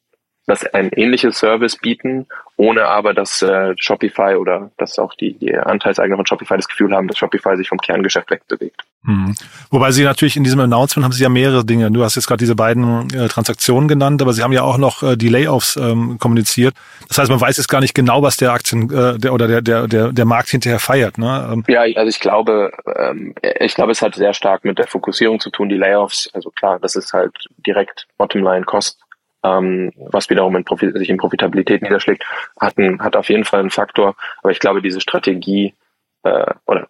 das 0.46 0.66
ein 0.66 0.90
ähnliches 0.90 1.38
Service 1.38 1.76
bieten, 1.76 2.26
ohne 2.56 2.84
aber, 2.86 3.14
dass 3.14 3.42
äh, 3.42 3.74
Shopify 3.76 4.36
oder 4.36 4.70
dass 4.76 4.98
auch 4.98 5.14
die, 5.14 5.34
die 5.38 5.56
Anteilseigner 5.56 6.16
von 6.16 6.26
Shopify 6.26 6.56
das 6.56 6.68
Gefühl 6.68 6.94
haben, 6.94 7.08
dass 7.08 7.18
Shopify 7.18 7.56
sich 7.56 7.68
vom 7.68 7.78
Kerngeschäft 7.78 8.30
wegbewegt. 8.30 8.82
Mhm. 9.02 9.34
Wobei 9.70 9.90
Sie 9.90 10.02
natürlich 10.02 10.36
in 10.36 10.44
diesem 10.44 10.60
Announcement 10.60 11.04
haben 11.04 11.12
Sie 11.12 11.22
ja 11.22 11.28
mehrere 11.28 11.64
Dinge. 11.64 11.90
Du 11.90 12.02
hast 12.04 12.14
jetzt 12.14 12.26
gerade 12.26 12.38
diese 12.38 12.54
beiden 12.54 13.12
äh, 13.14 13.28
Transaktionen 13.28 13.86
genannt, 13.86 14.22
aber 14.22 14.32
Sie 14.32 14.42
haben 14.42 14.52
ja 14.52 14.62
auch 14.62 14.78
noch 14.78 15.02
äh, 15.02 15.16
die 15.16 15.28
Layoffs 15.28 15.76
ähm, 15.76 16.18
kommuniziert. 16.18 16.74
Das 17.08 17.18
heißt, 17.18 17.30
man 17.30 17.40
weiß 17.40 17.58
jetzt 17.58 17.68
gar 17.68 17.80
nicht 17.80 17.94
genau, 17.94 18.22
was 18.22 18.36
der 18.36 18.52
Aktien 18.52 18.90
äh, 18.90 19.18
der, 19.18 19.34
oder 19.34 19.46
der, 19.46 19.60
der, 19.60 19.88
der, 19.88 20.12
der 20.12 20.24
Markt 20.24 20.48
hinterher 20.48 20.78
feiert. 20.78 21.18
Ne? 21.18 21.50
Ähm. 21.52 21.64
Ja, 21.68 21.82
also 21.82 22.08
ich 22.08 22.20
glaube, 22.20 22.72
ähm, 22.96 23.34
ich 23.60 23.74
glaube, 23.74 23.92
es 23.92 24.00
hat 24.00 24.14
sehr 24.14 24.32
stark 24.32 24.64
mit 24.64 24.78
der 24.78 24.86
Fokussierung 24.86 25.38
zu 25.38 25.50
tun, 25.50 25.68
die 25.68 25.76
Layoffs. 25.76 26.30
Also 26.32 26.50
klar, 26.50 26.78
das 26.80 26.96
ist 26.96 27.12
halt 27.12 27.32
direkt 27.66 28.06
Bottomline 28.16 28.64
Cost 28.64 29.03
ähm, 29.44 29.92
was 29.96 30.30
wiederum 30.30 30.56
in 30.56 30.64
Profi 30.64 30.90
sich 30.92 31.10
in 31.10 31.18
Profitabilität 31.18 31.82
niederschlägt, 31.82 32.24
hat, 32.58 32.78
ein, 32.78 33.00
hat 33.00 33.16
auf 33.16 33.28
jeden 33.28 33.44
Fall 33.44 33.60
einen 33.60 33.70
Faktor. 33.70 34.16
Aber 34.42 34.50
ich 34.50 34.58
glaube, 34.58 34.82
diese 34.82 35.00
Strategie 35.00 35.74
äh, 36.22 36.54
oder 36.66 36.88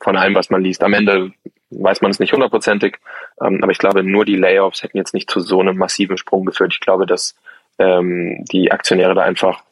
von 0.00 0.16
allem, 0.16 0.34
was 0.34 0.50
man 0.50 0.62
liest, 0.62 0.84
am 0.84 0.92
Ende 0.92 1.32
weiß 1.70 2.00
man 2.02 2.10
es 2.10 2.20
nicht 2.20 2.32
hundertprozentig, 2.32 2.98
ähm, 3.42 3.58
aber 3.62 3.72
ich 3.72 3.78
glaube, 3.78 4.04
nur 4.04 4.24
die 4.24 4.36
Layoffs 4.36 4.82
hätten 4.82 4.96
jetzt 4.96 5.14
nicht 5.14 5.30
zu 5.30 5.40
so 5.40 5.60
einem 5.60 5.76
massiven 5.76 6.16
Sprung 6.16 6.44
geführt. 6.44 6.72
Ich 6.72 6.80
glaube, 6.80 7.06
dass 7.06 7.34
ähm, 7.78 8.44
die 8.52 8.70
Aktionäre 8.70 9.14
da 9.14 9.22
einfach 9.22 9.64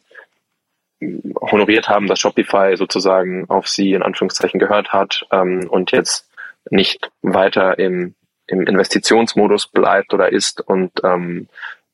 honoriert 1.40 1.88
haben, 1.88 2.06
dass 2.06 2.20
Shopify 2.20 2.76
sozusagen 2.76 3.48
auf 3.48 3.68
sie 3.68 3.92
in 3.92 4.02
Anführungszeichen 4.02 4.60
gehört 4.60 4.92
hat 4.92 5.26
ähm, 5.32 5.68
und 5.68 5.92
jetzt 5.92 6.28
nicht 6.70 7.10
weiter 7.22 7.78
im, 7.78 8.14
im 8.46 8.66
Investitionsmodus 8.66 9.66
bleibt 9.66 10.14
oder 10.14 10.30
ist. 10.30 10.60
Und 10.60 10.92
ähm, 11.04 11.48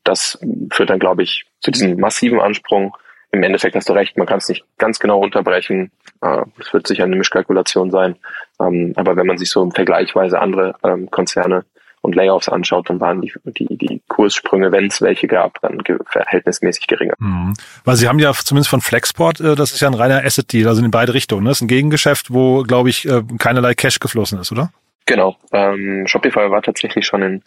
das 0.09 0.39
führt 0.73 0.91
dann, 0.91 0.99
glaube 0.99 1.23
ich, 1.23 1.45
zu 1.61 1.71
diesem 1.71 2.01
massiven 2.01 2.41
Ansprung. 2.41 2.97
Im 3.31 3.43
Endeffekt 3.43 3.77
hast 3.77 3.89
du 3.89 3.93
recht, 3.93 4.17
man 4.17 4.27
kann 4.27 4.39
es 4.39 4.49
nicht 4.49 4.65
ganz 4.79 4.99
genau 4.99 5.19
unterbrechen. 5.19 5.91
Äh, 6.23 6.45
es 6.59 6.73
wird 6.73 6.87
sicher 6.87 7.05
eine 7.05 7.17
Mischkalkulation 7.17 7.91
sein. 7.91 8.17
Ähm, 8.59 8.95
aber 8.97 9.17
wenn 9.17 9.27
man 9.27 9.37
sich 9.37 9.51
so 9.51 9.71
vergleichweise 9.71 10.41
andere 10.41 10.75
ähm, 10.83 11.11
Konzerne 11.11 11.65
und 12.01 12.15
Layoffs 12.15 12.49
anschaut, 12.49 12.89
dann 12.89 13.01
waren 13.01 13.21
die, 13.21 13.33
die, 13.45 13.77
die 13.77 14.01
Kurssprünge, 14.09 14.73
wenn 14.73 14.87
es 14.87 15.03
welche 15.03 15.27
gab, 15.27 15.61
dann 15.61 15.83
verhältnismäßig 16.07 16.87
geringer. 16.87 17.15
Mhm. 17.19 17.53
Weil 17.85 17.97
Sie 17.97 18.09
haben 18.09 18.19
ja 18.19 18.33
zumindest 18.33 18.71
von 18.71 18.81
Flexport, 18.81 19.41
äh, 19.41 19.55
das 19.55 19.73
ist 19.73 19.81
ja 19.81 19.89
ein 19.89 19.95
reiner 19.95 20.25
Asset-Deal, 20.25 20.69
also 20.69 20.83
in 20.83 20.91
beide 20.91 21.13
Richtungen. 21.13 21.43
Ne? 21.43 21.51
Das 21.51 21.59
ist 21.59 21.63
ein 21.63 21.69
Gegengeschäft, 21.69 22.33
wo, 22.33 22.63
glaube 22.63 22.89
ich, 22.89 23.07
äh, 23.07 23.23
keinerlei 23.39 23.75
Cash 23.75 24.01
geflossen 24.01 24.41
ist, 24.41 24.53
oder? 24.53 24.73
Genau. 25.05 25.37
Ähm, 25.53 26.07
Shopify 26.07 26.51
war 26.51 26.63
tatsächlich 26.63 27.07
schon 27.07 27.23
in 27.23 27.43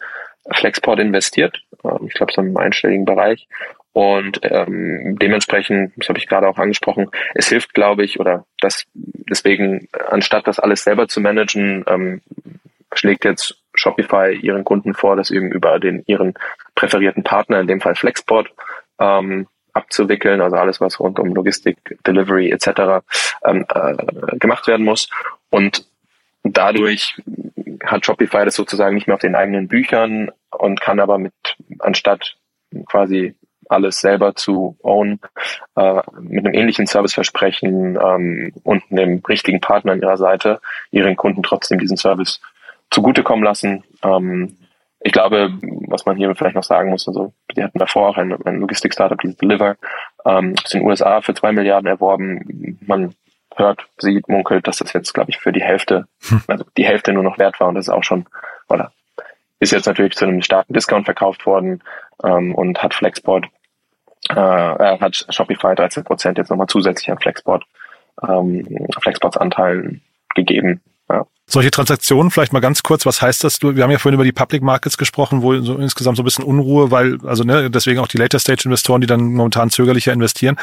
Flexport 0.50 0.98
investiert. 1.00 1.62
Ähm, 1.84 2.06
ich 2.06 2.14
glaube, 2.14 2.32
so 2.32 2.40
im 2.40 2.56
einstelligen 2.56 3.04
Bereich. 3.04 3.48
Und 3.92 4.40
ähm, 4.42 5.18
dementsprechend, 5.20 5.92
das 5.96 6.08
habe 6.08 6.18
ich 6.18 6.26
gerade 6.26 6.48
auch 6.48 6.58
angesprochen, 6.58 7.10
es 7.34 7.48
hilft, 7.48 7.74
glaube 7.74 8.04
ich, 8.04 8.18
oder 8.18 8.46
das 8.60 8.84
deswegen, 8.94 9.88
anstatt 10.08 10.46
das 10.46 10.58
alles 10.58 10.82
selber 10.82 11.08
zu 11.08 11.20
managen, 11.20 11.84
ähm, 11.86 12.22
schlägt 12.94 13.24
jetzt 13.24 13.58
Shopify 13.74 14.32
ihren 14.34 14.64
Kunden 14.64 14.94
vor, 14.94 15.16
das 15.16 15.30
eben 15.30 15.50
über 15.52 15.78
den 15.78 16.02
ihren 16.06 16.34
präferierten 16.74 17.22
Partner, 17.22 17.60
in 17.60 17.66
dem 17.66 17.80
Fall 17.80 17.94
Flexport, 17.94 18.48
ähm, 18.98 19.46
abzuwickeln, 19.74 20.40
also 20.40 20.56
alles, 20.56 20.80
was 20.80 21.00
rund 21.00 21.18
um 21.18 21.34
Logistik, 21.34 21.76
Delivery 22.06 22.50
etc. 22.50 23.04
Ähm, 23.44 23.66
äh, 23.68 24.36
gemacht 24.38 24.66
werden 24.66 24.84
muss. 24.84 25.08
Und 25.50 25.86
dadurch 26.42 27.20
hat 27.84 28.06
Shopify 28.06 28.44
das 28.44 28.54
sozusagen 28.54 28.94
nicht 28.94 29.06
mehr 29.06 29.14
auf 29.14 29.20
den 29.20 29.34
eigenen 29.34 29.68
Büchern 29.68 30.30
und 30.50 30.80
kann 30.80 31.00
aber 31.00 31.18
mit, 31.18 31.32
anstatt 31.78 32.36
quasi 32.86 33.34
alles 33.68 34.00
selber 34.00 34.34
zu 34.34 34.76
own, 34.82 35.18
äh, 35.76 36.02
mit 36.20 36.44
einem 36.44 36.54
ähnlichen 36.54 36.86
Serviceversprechen 36.86 37.98
ähm, 38.02 38.52
und 38.64 38.82
einem 38.90 39.22
richtigen 39.26 39.60
Partner 39.60 39.92
an 39.92 40.02
ihrer 40.02 40.16
Seite 40.16 40.60
ihren 40.90 41.16
Kunden 41.16 41.42
trotzdem 41.42 41.78
diesen 41.78 41.96
Service 41.96 42.40
zugutekommen 42.90 43.44
lassen. 43.44 43.84
Ähm, 44.02 44.58
ich 45.00 45.12
glaube, 45.12 45.58
was 45.88 46.06
man 46.06 46.16
hier 46.16 46.34
vielleicht 46.34 46.54
noch 46.54 46.62
sagen 46.62 46.90
muss, 46.90 47.08
also 47.08 47.32
die 47.56 47.62
hatten 47.64 47.78
davor 47.78 48.10
auch 48.10 48.18
ein, 48.18 48.32
ein 48.44 48.60
Logistik-Startup, 48.60 49.18
dieses 49.18 49.36
Deliver, 49.36 49.76
ähm, 50.24 50.54
aus 50.62 50.70
den 50.70 50.82
USA 50.82 51.20
für 51.20 51.34
zwei 51.34 51.52
Milliarden 51.52 51.88
erworben. 51.88 52.78
Man 52.86 53.14
hört, 53.58 53.86
sieht, 53.98 54.28
munkelt, 54.28 54.66
dass 54.66 54.78
das 54.78 54.92
jetzt, 54.92 55.12
glaube 55.12 55.30
ich, 55.30 55.38
für 55.38 55.52
die 55.52 55.62
Hälfte, 55.62 56.06
hm. 56.28 56.42
also 56.46 56.64
die 56.76 56.86
Hälfte 56.86 57.12
nur 57.12 57.22
noch 57.22 57.38
wert 57.38 57.60
war 57.60 57.68
und 57.68 57.74
das 57.74 57.86
ist 57.86 57.92
auch 57.92 58.04
schon, 58.04 58.26
oder 58.68 58.92
ist 59.60 59.72
jetzt 59.72 59.86
natürlich 59.86 60.14
zu 60.14 60.24
einem 60.24 60.42
starken 60.42 60.74
Discount 60.74 61.04
verkauft 61.04 61.46
worden 61.46 61.82
ähm, 62.24 62.54
und 62.54 62.82
hat 62.82 62.94
Flexport, 62.94 63.46
äh, 64.28 64.34
hat 64.34 65.26
Shopify 65.30 65.74
13 65.74 66.04
Prozent 66.04 66.38
jetzt 66.38 66.50
nochmal 66.50 66.66
zusätzlich 66.66 67.10
an 67.10 67.18
Flexport, 67.18 67.64
ähm, 68.26 68.88
Flexports 69.00 69.36
Anteilen 69.36 70.02
gegeben. 70.34 70.80
Ja. 71.08 71.26
Solche 71.46 71.70
Transaktionen, 71.70 72.30
vielleicht 72.30 72.52
mal 72.52 72.60
ganz 72.60 72.82
kurz, 72.82 73.04
was 73.06 73.22
heißt 73.22 73.44
das? 73.44 73.62
Wir 73.62 73.82
haben 73.82 73.90
ja 73.90 73.98
vorhin 73.98 74.14
über 74.14 74.24
die 74.24 74.32
Public 74.32 74.62
Markets 74.62 74.96
gesprochen, 74.96 75.42
wo 75.42 75.56
so 75.60 75.76
insgesamt 75.76 76.16
so 76.16 76.22
ein 76.22 76.24
bisschen 76.24 76.44
Unruhe, 76.44 76.90
weil, 76.90 77.18
also 77.24 77.44
ne, 77.44 77.70
deswegen 77.70 78.00
auch 78.00 78.08
die 78.08 78.18
Later 78.18 78.38
Stage 78.38 78.62
Investoren, 78.64 79.00
die 79.00 79.06
dann 79.06 79.32
momentan 79.32 79.70
zögerlicher 79.70 80.12
investieren. 80.12 80.56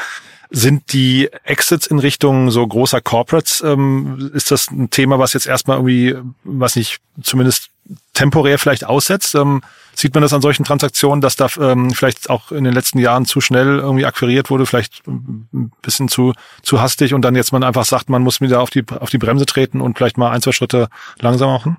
Sind 0.50 0.92
die 0.92 1.28
Exits 1.44 1.86
in 1.86 2.00
Richtung 2.00 2.50
so 2.50 2.66
großer 2.66 3.00
Corporates, 3.00 3.62
ähm, 3.62 4.30
ist 4.34 4.50
das 4.50 4.70
ein 4.70 4.90
Thema, 4.90 5.18
was 5.18 5.32
jetzt 5.32 5.46
erstmal 5.46 5.78
irgendwie, 5.78 6.16
was 6.42 6.74
nicht, 6.76 7.00
zumindest 7.22 7.70
temporär 8.14 8.58
vielleicht 8.58 8.84
aussetzt? 8.84 9.34
Ähm, 9.34 9.62
sieht 9.94 10.14
man 10.14 10.22
das 10.22 10.32
an 10.32 10.40
solchen 10.40 10.64
Transaktionen, 10.64 11.20
dass 11.20 11.36
da 11.36 11.48
ähm, 11.60 11.90
vielleicht 11.90 12.30
auch 12.30 12.52
in 12.52 12.64
den 12.64 12.72
letzten 12.72 12.98
Jahren 12.98 13.26
zu 13.26 13.40
schnell 13.40 13.78
irgendwie 13.78 14.06
akquiriert 14.06 14.50
wurde, 14.50 14.66
vielleicht 14.66 15.06
ein 15.06 15.72
bisschen 15.82 16.08
zu, 16.08 16.32
zu 16.62 16.80
hastig 16.80 17.14
und 17.14 17.22
dann 17.22 17.36
jetzt 17.36 17.52
man 17.52 17.62
einfach 17.62 17.84
sagt, 17.84 18.08
man 18.08 18.22
muss 18.22 18.40
wieder 18.40 18.60
auf 18.60 18.70
die, 18.70 18.84
auf 18.88 19.10
die 19.10 19.18
Bremse 19.18 19.46
treten 19.46 19.80
und 19.80 19.98
vielleicht 19.98 20.18
mal 20.18 20.30
ein, 20.30 20.42
zwei 20.42 20.52
Schritte 20.52 20.88
langsam 21.20 21.50
machen? 21.50 21.76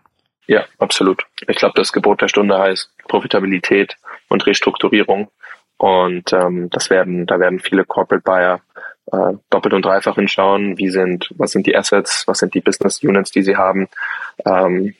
Ja, 0.48 0.66
absolut. 0.80 1.24
Ich 1.48 1.58
glaube, 1.58 1.74
das 1.76 1.94
Gebot 1.94 2.22
der 2.22 2.28
Stunde 2.28 2.58
heißt 2.58 2.90
Profitabilität 3.08 3.96
und 4.28 4.46
Restrukturierung. 4.46 5.30
Und 5.82 6.32
ähm, 6.32 6.70
das 6.70 6.92
werden, 6.92 7.26
da 7.26 7.40
werden 7.40 7.60
viele 7.60 7.86
Corporate 7.86 8.24
Buyer 8.24 8.62
äh, 9.12 9.34
doppelt 9.50 9.74
und 9.74 9.84
dreifach 9.84 10.14
hinschauen, 10.14 10.78
wie 10.78 10.90
sind, 10.90 11.34
was 11.38 11.54
sind 11.54 11.66
die 11.66 11.76
Assets, 11.76 12.28
was 12.28 12.38
sind 12.38 12.54
die 12.54 12.62
Business 12.62 13.02
Units, 13.02 13.32
die 13.32 13.42
sie 13.42 13.58
haben, 13.58 13.90
ähm, 14.46 14.94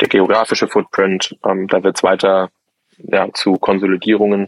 der 0.00 0.06
geografische 0.06 0.68
Footprint, 0.68 1.36
ähm, 1.44 1.66
da 1.66 1.82
wird 1.82 1.96
es 1.96 2.04
weiter 2.04 2.50
ja, 2.98 3.26
zu 3.34 3.54
Konsolidierungen 3.54 4.46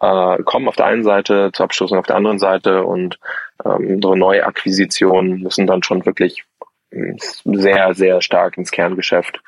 äh, 0.00 0.42
kommen 0.44 0.68
auf 0.68 0.76
der 0.76 0.86
einen 0.86 1.02
Seite, 1.02 1.50
zu 1.52 1.64
Abstoßen 1.64 1.98
auf 1.98 2.06
der 2.06 2.14
anderen 2.14 2.38
Seite. 2.38 2.84
Und 2.84 3.18
ähm, 3.64 4.00
so 4.00 4.14
neue 4.14 4.46
Akquisitionen 4.46 5.42
müssen 5.42 5.66
dann 5.66 5.82
schon 5.82 6.06
wirklich 6.06 6.44
hm, 6.92 7.16
sehr, 7.18 7.94
sehr 7.94 8.22
stark 8.22 8.56
ins 8.58 8.70
Kerngeschäft 8.70 9.40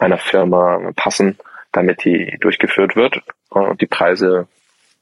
einer 0.00 0.16
Firma 0.16 0.92
passen, 0.96 1.36
damit 1.72 2.06
die 2.06 2.38
durchgeführt 2.40 2.96
wird. 2.96 3.20
Und 3.50 3.82
die 3.82 3.86
Preise 3.86 4.48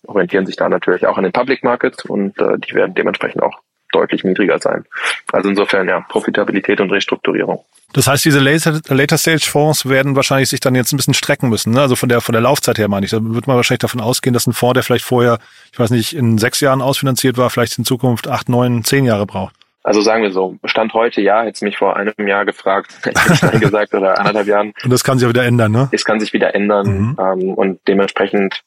orientieren 0.06 0.46
sich 0.46 0.56
da 0.56 0.68
natürlich 0.68 1.06
auch 1.06 1.16
an 1.16 1.24
den 1.24 1.32
Public 1.32 1.64
Markets 1.64 2.04
und 2.04 2.38
äh, 2.40 2.58
die 2.58 2.74
werden 2.74 2.94
dementsprechend 2.94 3.42
auch 3.42 3.60
deutlich 3.94 4.24
niedriger 4.24 4.58
sein. 4.58 4.84
Also 5.32 5.48
insofern 5.48 5.88
ja, 5.88 6.00
Profitabilität 6.08 6.80
und 6.80 6.90
Restrukturierung. 6.90 7.64
Das 7.92 8.08
heißt, 8.08 8.24
diese 8.24 8.40
Later, 8.40 8.80
Later 8.88 9.18
Stage 9.18 9.46
Fonds 9.48 9.88
werden 9.88 10.16
wahrscheinlich 10.16 10.48
sich 10.48 10.58
dann 10.58 10.74
jetzt 10.74 10.92
ein 10.92 10.96
bisschen 10.96 11.14
strecken 11.14 11.48
müssen. 11.48 11.72
Ne? 11.72 11.80
Also 11.80 11.94
von 11.94 12.08
der 12.08 12.20
von 12.20 12.32
der 12.32 12.42
Laufzeit 12.42 12.78
her 12.78 12.88
meine 12.88 13.06
ich. 13.06 13.12
Da 13.12 13.18
wird 13.22 13.46
man 13.46 13.56
wahrscheinlich 13.56 13.80
davon 13.80 14.00
ausgehen, 14.00 14.34
dass 14.34 14.48
ein 14.48 14.52
Fonds, 14.52 14.74
der 14.74 14.82
vielleicht 14.82 15.04
vorher, 15.04 15.38
ich 15.72 15.78
weiß 15.78 15.90
nicht, 15.90 16.12
in 16.14 16.38
sechs 16.38 16.60
Jahren 16.60 16.82
ausfinanziert 16.82 17.38
war, 17.38 17.50
vielleicht 17.50 17.78
in 17.78 17.84
Zukunft 17.84 18.26
acht, 18.26 18.48
neun, 18.48 18.82
zehn 18.82 19.04
Jahre 19.04 19.26
braucht. 19.26 19.54
Also 19.84 20.00
sagen 20.00 20.22
wir 20.22 20.32
so, 20.32 20.56
Stand 20.64 20.94
heute 20.94 21.20
ja, 21.20 21.42
hätte 21.42 21.62
mich 21.64 21.76
vor 21.76 21.94
einem 21.94 22.26
Jahr 22.26 22.46
gefragt, 22.46 22.94
hätte 23.02 23.50
ich 23.52 23.60
gesagt 23.60 23.94
oder 23.94 24.18
anderthalb 24.18 24.48
Jahren. 24.48 24.72
Und 24.82 24.90
das 24.90 25.04
kann 25.04 25.18
sich 25.18 25.26
ja 25.26 25.28
wieder 25.28 25.44
ändern, 25.44 25.72
ne? 25.72 25.88
Es 25.92 26.04
kann 26.04 26.18
sich 26.18 26.32
wieder 26.32 26.54
ändern 26.54 26.86
mhm. 26.86 27.16
ähm, 27.20 27.54
und 27.54 27.80
dementsprechend 27.86 28.64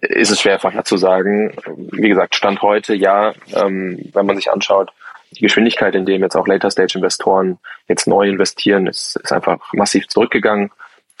ist 0.00 0.30
es 0.30 0.40
schwer 0.40 0.58
vorherzusagen. 0.58 1.52
Wie 1.92 2.08
gesagt, 2.08 2.34
Stand 2.34 2.62
heute 2.62 2.94
ja, 2.94 3.32
ähm, 3.54 4.10
wenn 4.12 4.26
man 4.26 4.36
sich 4.36 4.50
anschaut, 4.50 4.92
die 5.32 5.42
Geschwindigkeit, 5.42 5.94
in 5.94 6.06
dem 6.06 6.22
jetzt 6.22 6.36
auch 6.36 6.46
Later-Stage-Investoren 6.46 7.58
jetzt 7.88 8.06
neu 8.06 8.28
investieren, 8.28 8.86
ist, 8.86 9.16
ist 9.16 9.32
einfach 9.32 9.72
massiv 9.72 10.08
zurückgegangen. 10.08 10.70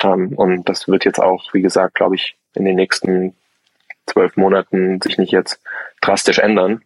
Ähm, 0.02 0.32
und 0.36 0.68
das 0.68 0.88
wird 0.88 1.04
jetzt 1.04 1.20
auch, 1.20 1.52
wie 1.52 1.62
gesagt, 1.62 1.94
glaube 1.94 2.16
ich, 2.16 2.36
in 2.54 2.64
den 2.64 2.76
nächsten 2.76 3.34
zwölf 4.06 4.36
Monaten 4.36 5.00
sich 5.02 5.18
nicht 5.18 5.32
jetzt 5.32 5.60
drastisch 6.00 6.38
ändern, 6.38 6.82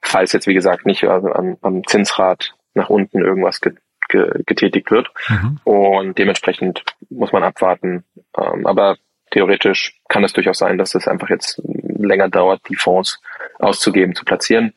falls 0.00 0.32
jetzt, 0.32 0.46
wie 0.46 0.54
gesagt, 0.54 0.86
nicht 0.86 1.04
also 1.04 1.32
am, 1.32 1.56
am 1.62 1.86
Zinsrad 1.86 2.54
nach 2.74 2.90
unten 2.90 3.20
irgendwas 3.20 3.60
get, 3.60 3.76
get, 4.08 4.46
getätigt 4.46 4.90
wird. 4.90 5.08
Mhm. 5.28 5.60
Und 5.64 6.18
dementsprechend 6.18 6.84
muss 7.10 7.32
man 7.32 7.42
abwarten. 7.42 8.04
Ähm, 8.36 8.66
aber 8.66 8.96
theoretisch 9.34 9.98
kann 10.08 10.24
es 10.24 10.32
durchaus 10.32 10.58
sein, 10.58 10.78
dass 10.78 10.94
es 10.94 11.08
einfach 11.08 11.28
jetzt 11.28 11.60
länger 11.98 12.28
dauert, 12.28 12.62
die 12.68 12.76
Fonds 12.76 13.20
auszugeben, 13.58 14.14
zu 14.14 14.24
platzieren. 14.24 14.72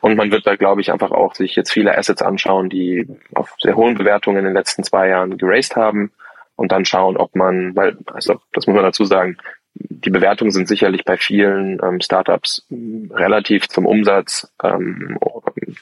Und 0.00 0.16
man 0.16 0.30
wird 0.30 0.46
da, 0.46 0.56
glaube 0.56 0.80
ich, 0.80 0.90
einfach 0.90 1.12
auch 1.12 1.34
sich 1.34 1.54
jetzt 1.54 1.72
viele 1.72 1.96
Assets 1.96 2.22
anschauen, 2.22 2.68
die 2.68 3.06
auf 3.34 3.54
sehr 3.58 3.76
hohen 3.76 3.94
Bewertungen 3.94 4.38
in 4.38 4.44
den 4.46 4.54
letzten 4.54 4.82
zwei 4.82 5.08
Jahren 5.08 5.38
geraced 5.38 5.76
haben 5.76 6.10
und 6.56 6.72
dann 6.72 6.84
schauen, 6.84 7.16
ob 7.16 7.36
man, 7.36 7.76
weil, 7.76 7.96
also 8.12 8.40
das 8.52 8.66
muss 8.66 8.74
man 8.74 8.84
dazu 8.84 9.04
sagen, 9.04 9.36
die 9.74 10.10
Bewertungen 10.10 10.50
sind 10.50 10.66
sicherlich 10.66 11.04
bei 11.04 11.16
vielen 11.16 11.78
ähm, 11.82 12.00
Startups 12.00 12.66
relativ 13.12 13.68
zum 13.68 13.86
Umsatz 13.86 14.50
ähm, 14.64 15.18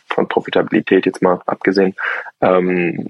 von 0.07 0.29
Profitabilität 0.29 1.07
jetzt 1.07 1.23
mal 1.23 1.41
abgesehen 1.47 1.95
ähm, 2.41 3.09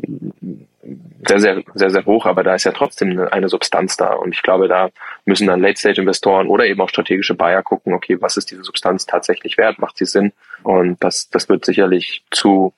sehr, 1.29 1.41
sehr, 1.41 1.63
sehr, 1.75 1.91
sehr 1.91 2.07
hoch, 2.07 2.27
aber 2.27 2.43
da 2.43 2.55
ist 2.55 2.65
ja 2.65 2.73
trotzdem 2.73 3.21
eine, 3.31 3.49
Substanz 3.49 3.97
da. 3.97 4.15
Und 4.15 4.35
ich 4.35 4.43
glaube, 4.43 4.67
da 4.67 4.91
müssen 5.27 5.47
dann 5.47 5.61
Late-Stage-Investoren 5.61 6.49
oder 6.49 6.67
eben 6.67 6.81
auch 6.81 6.89
strategische 6.89 7.35
Buyer 7.35 7.63
gucken, 7.63 7.93
okay, 7.93 8.21
was 8.21 8.37
ist 8.37 8.51
diese 8.51 8.65
Substanz 8.65 9.07
tatsächlich 9.07 9.59
wert? 9.59 9.79
Macht 9.79 9.99
sie 9.99 10.07
Sinn? 10.07 10.33
Und 10.63 11.03
das, 11.05 11.29
das 11.31 11.49
wird 11.49 11.65
sicherlich 11.65 12.25
zu 12.31 12.73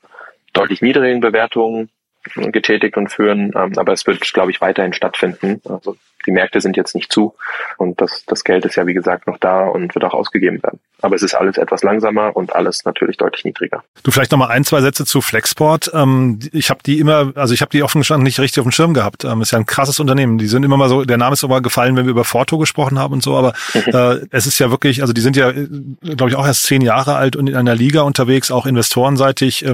deutlich 0.53 0.83
niedrigen 0.83 1.21
Bewertungen 1.21 1.91
getätigt 2.35 2.97
und 2.97 3.11
führen, 3.11 3.53
ähm, 3.57 3.73
aber 3.77 3.93
es 3.93 4.07
wird, 4.07 4.21
glaube 4.33 4.51
ich, 4.51 4.61
weiterhin 4.61 4.93
stattfinden. 4.93 5.61
Also 5.69 5.97
die 6.27 6.33
Märkte 6.33 6.61
sind 6.61 6.77
jetzt 6.77 6.95
nicht 6.95 7.11
zu 7.11 7.35
und 7.79 8.01
das, 8.01 8.25
das 8.27 8.45
Geld 8.45 8.65
ist 8.67 8.77
ja, 8.77 8.87
wie 8.87 8.95
gesagt, 8.95 9.27
noch 9.27 9.39
da 9.39 9.67
und 9.67 9.95
wird 9.95 10.05
auch 10.05 10.13
ausgegeben 10.13 10.63
werden. 10.63 10.79
Aber 11.01 11.17
es 11.17 11.23
ist 11.23 11.35
alles 11.35 11.57
etwas 11.57 11.83
langsamer 11.83 12.37
und 12.37 12.55
alles 12.55 12.85
natürlich 12.85 13.17
deutlich 13.17 13.45
niedriger. 13.45 13.83
Du 14.03 14.11
vielleicht 14.11 14.33
noch 14.33 14.39
mal 14.39 14.49
ein, 14.49 14.65
zwei 14.65 14.83
Sätze 14.83 15.07
zu 15.07 15.23
Flexport. 15.23 15.91
Ähm, 15.95 16.39
ich 16.53 16.69
habe 16.69 16.81
die 16.85 16.99
immer, 16.99 17.33
also 17.37 17.55
ich 17.55 17.63
habe 17.63 17.71
die 17.71 17.83
offen 17.83 18.03
gestanden 18.03 18.25
nicht 18.25 18.39
richtig 18.39 18.61
auf 18.61 18.67
dem 18.67 18.73
Schirm 18.73 18.93
gehabt. 18.93 19.25
Ähm, 19.25 19.41
ist 19.41 19.53
ja 19.53 19.59
ein 19.59 19.65
krasses 19.65 19.99
Unternehmen. 19.99 20.37
Die 20.37 20.47
sind 20.47 20.63
immer 20.63 20.77
mal 20.77 20.91
so, 20.91 21.05
der 21.05 21.17
Name 21.17 21.33
ist 21.33 21.45
aber 21.45 21.63
gefallen, 21.63 21.97
wenn 21.97 22.05
wir 22.05 22.11
über 22.11 22.25
Forto 22.25 22.59
gesprochen 22.59 22.99
haben 22.99 23.15
und 23.15 23.23
so, 23.23 23.35
aber 23.37 23.55
mhm. 23.73 23.95
äh, 23.95 24.27
es 24.31 24.47
ist 24.47 24.59
ja 24.59 24.71
wirklich, 24.71 25.01
also 25.01 25.15
die 25.15 25.23
sind 25.23 25.37
ja, 25.37 25.53
glaube 25.53 26.29
ich, 26.29 26.37
auch 26.37 26.47
erst 26.47 26.65
zehn 26.65 26.83
Jahre 26.83 27.17
alt 27.17 27.35
und 27.37 27.49
in 27.49 27.57
einer 27.57 27.75
Liga 27.75 28.03
unterwegs, 28.03 28.51
auch 28.51 28.67
investorenseitig, 28.67 29.65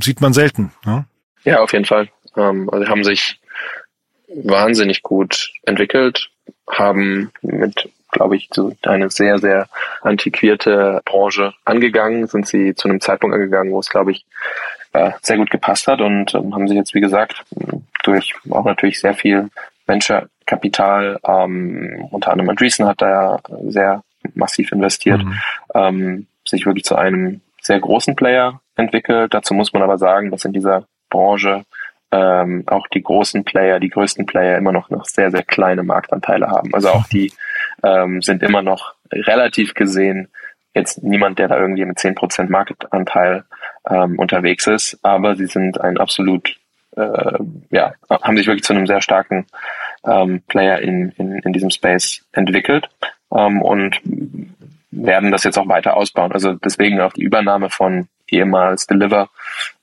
sieht 0.00 0.20
man 0.20 0.32
selten. 0.32 0.72
Ja, 0.86 1.06
ja 1.44 1.60
auf 1.60 1.72
jeden 1.72 1.84
Fall. 1.84 2.08
Ähm, 2.36 2.68
also 2.70 2.88
haben 2.88 3.04
sich 3.04 3.40
wahnsinnig 4.34 5.02
gut 5.02 5.52
entwickelt, 5.64 6.30
haben 6.70 7.32
mit, 7.42 7.88
glaube 8.10 8.36
ich, 8.36 8.48
so 8.52 8.72
eine 8.82 9.10
sehr, 9.10 9.38
sehr 9.38 9.68
antiquierte 10.00 11.02
Branche 11.04 11.52
angegangen, 11.64 12.26
sind 12.26 12.46
sie 12.46 12.74
zu 12.74 12.88
einem 12.88 13.00
Zeitpunkt 13.00 13.34
angegangen, 13.34 13.72
wo 13.72 13.80
es, 13.80 13.88
glaube 13.88 14.12
ich, 14.12 14.24
äh, 14.92 15.12
sehr 15.22 15.36
gut 15.36 15.50
gepasst 15.50 15.86
hat 15.86 16.00
und 16.00 16.34
ähm, 16.34 16.54
haben 16.54 16.68
sich 16.68 16.76
jetzt, 16.76 16.94
wie 16.94 17.00
gesagt, 17.00 17.44
durch 18.04 18.34
auch 18.50 18.64
natürlich 18.64 19.00
sehr 19.00 19.14
viel 19.14 19.48
Venture-Kapital, 19.86 21.18
ähm, 21.26 22.08
unter 22.10 22.30
anderem 22.30 22.50
Andreessen 22.50 22.86
hat 22.86 23.00
da 23.02 23.08
ja 23.08 23.38
sehr 23.68 24.02
massiv 24.34 24.72
investiert, 24.72 25.24
mhm. 25.24 25.40
ähm, 25.74 26.26
sich 26.46 26.66
wirklich 26.66 26.84
zu 26.84 26.96
einem 26.96 27.40
sehr 27.60 27.80
großen 27.80 28.16
Player 28.16 28.60
entwickelt. 28.76 29.34
Dazu 29.34 29.54
muss 29.54 29.72
man 29.72 29.82
aber 29.82 29.98
sagen, 29.98 30.30
dass 30.30 30.44
in 30.44 30.52
dieser 30.52 30.86
Branche 31.12 31.64
ähm, 32.12 32.64
auch 32.66 32.86
die 32.88 33.02
großen 33.02 33.42
Player, 33.44 33.80
die 33.80 33.88
größten 33.88 34.26
Player 34.26 34.58
immer 34.58 34.72
noch, 34.72 34.90
noch 34.90 35.06
sehr, 35.06 35.30
sehr 35.30 35.42
kleine 35.42 35.82
Marktanteile 35.82 36.48
haben. 36.48 36.74
Also 36.74 36.90
auch 36.90 37.06
die 37.06 37.32
ähm, 37.82 38.20
sind 38.20 38.42
immer 38.42 38.62
noch 38.62 38.94
relativ 39.10 39.74
gesehen 39.74 40.28
jetzt 40.74 41.02
niemand, 41.02 41.38
der 41.38 41.48
da 41.48 41.58
irgendwie 41.58 41.84
mit 41.84 41.98
zehn 41.98 42.14
Prozent 42.14 42.50
Marktanteil 42.50 43.44
ähm, 43.88 44.18
unterwegs 44.18 44.66
ist, 44.66 44.98
aber 45.02 45.36
sie 45.36 45.46
sind 45.46 45.80
ein 45.80 45.98
absolut, 45.98 46.56
äh, 46.96 47.38
ja, 47.70 47.94
haben 48.08 48.36
sich 48.36 48.46
wirklich 48.46 48.64
zu 48.64 48.74
einem 48.74 48.86
sehr 48.86 49.02
starken 49.02 49.46
ähm, 50.04 50.42
Player 50.48 50.78
in, 50.80 51.10
in, 51.16 51.38
in 51.38 51.52
diesem 51.52 51.70
Space 51.70 52.24
entwickelt 52.32 52.88
ähm, 53.34 53.62
und 53.62 54.00
werden 54.90 55.30
das 55.30 55.44
jetzt 55.44 55.58
auch 55.58 55.68
weiter 55.68 55.96
ausbauen. 55.96 56.32
Also 56.32 56.54
deswegen 56.54 57.00
auch 57.00 57.12
die 57.12 57.22
Übernahme 57.22 57.70
von 57.70 58.08
ehemals 58.32 58.86
Deliver 58.86 59.30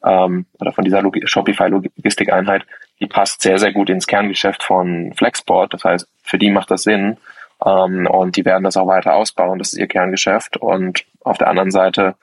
ähm, 0.04 0.46
oder 0.60 0.72
von 0.72 0.84
dieser 0.84 1.02
Log 1.02 1.18
Shopify-Logistikeinheit, 1.24 2.66
die 3.00 3.08
passt 3.08 3.42
sehr, 3.42 3.60
sehr 3.60 3.72
gut 3.72 3.90
ins 3.90 4.08
Kerngeschäft 4.08 4.64
von 4.64 5.14
Flexport. 5.16 5.74
Das 5.74 5.84
heißt, 5.84 6.08
für 6.24 6.38
die 6.38 6.52
macht 6.52 6.72
das 6.72 6.84
Sinn. 6.84 7.18
Ähm, 7.66 8.08
und 8.08 8.36
die 8.36 8.46
werden 8.46 8.64
das 8.64 8.78
auch 8.78 8.88
weiter 8.88 9.16
ausbauen. 9.16 9.60
Das 9.60 9.74
ist 9.74 9.80
ihr 9.80 9.88
Kerngeschäft. 9.88 10.58
Und 10.58 11.06
auf 11.22 11.38
der 11.38 11.50
anderen 11.50 11.72
Seite 11.72 12.16